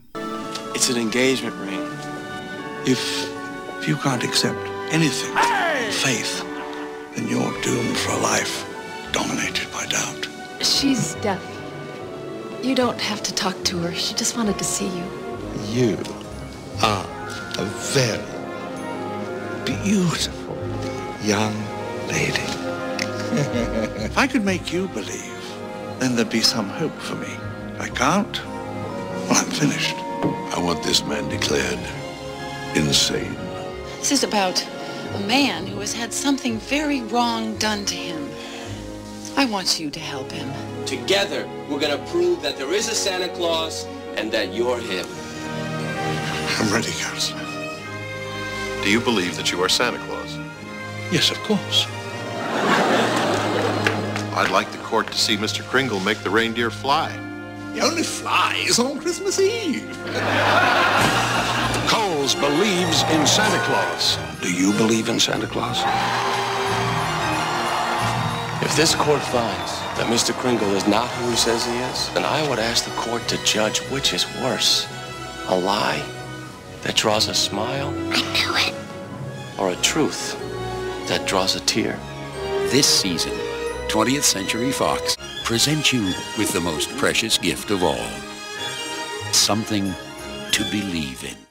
[0.75, 1.81] It's an engagement ring.
[2.87, 3.01] If,
[3.81, 4.55] if you can't accept
[4.93, 5.33] anything,
[5.91, 6.44] faith,
[7.15, 8.65] then you're doomed for a life
[9.11, 10.27] dominated by doubt.
[10.61, 11.41] She's deaf.
[12.61, 13.93] You don't have to talk to her.
[13.93, 15.03] She just wanted to see you.
[15.67, 15.97] You
[16.81, 17.05] are
[17.57, 18.21] a very
[19.65, 20.57] beautiful
[21.21, 21.53] young
[22.07, 22.41] lady.
[24.03, 25.55] if I could make you believe,
[25.99, 27.33] then there'd be some hope for me.
[27.75, 29.95] If I can't, well, I'm finished.
[29.95, 31.79] I want this man declared
[32.75, 33.35] insane.
[33.99, 34.59] This is about
[35.15, 38.29] a man who has had something very wrong done to him.
[39.37, 40.51] I want you to help him.
[40.85, 43.85] Together, we're gonna prove that there is a Santa Claus
[44.17, 45.05] and that you're him.
[46.59, 47.39] I'm ready, Counselor.
[48.83, 50.37] Do you believe that you are Santa Claus?
[51.11, 51.85] Yes, of course.
[54.35, 55.63] I'd like the court to see Mr.
[55.63, 57.09] Kringle make the reindeer fly.
[57.75, 59.83] He only flies on Christmas Eve.
[61.89, 64.17] Coles believes in Santa Claus.
[64.41, 65.81] Do you believe in Santa Claus?
[68.63, 70.31] If this court finds that Mr.
[70.33, 73.43] Kringle is not who he says he is, then I would ask the court to
[73.43, 74.87] judge which is worse.
[75.47, 76.01] A lie
[76.83, 79.59] that draws a smile I knew it.
[79.59, 80.39] or a truth
[81.09, 81.99] that draws a tear.
[82.71, 83.33] This season,
[83.89, 86.01] 20th Century Fox presents you
[86.39, 88.09] with the most precious gift of all
[89.31, 89.93] something
[90.51, 91.44] to believe in.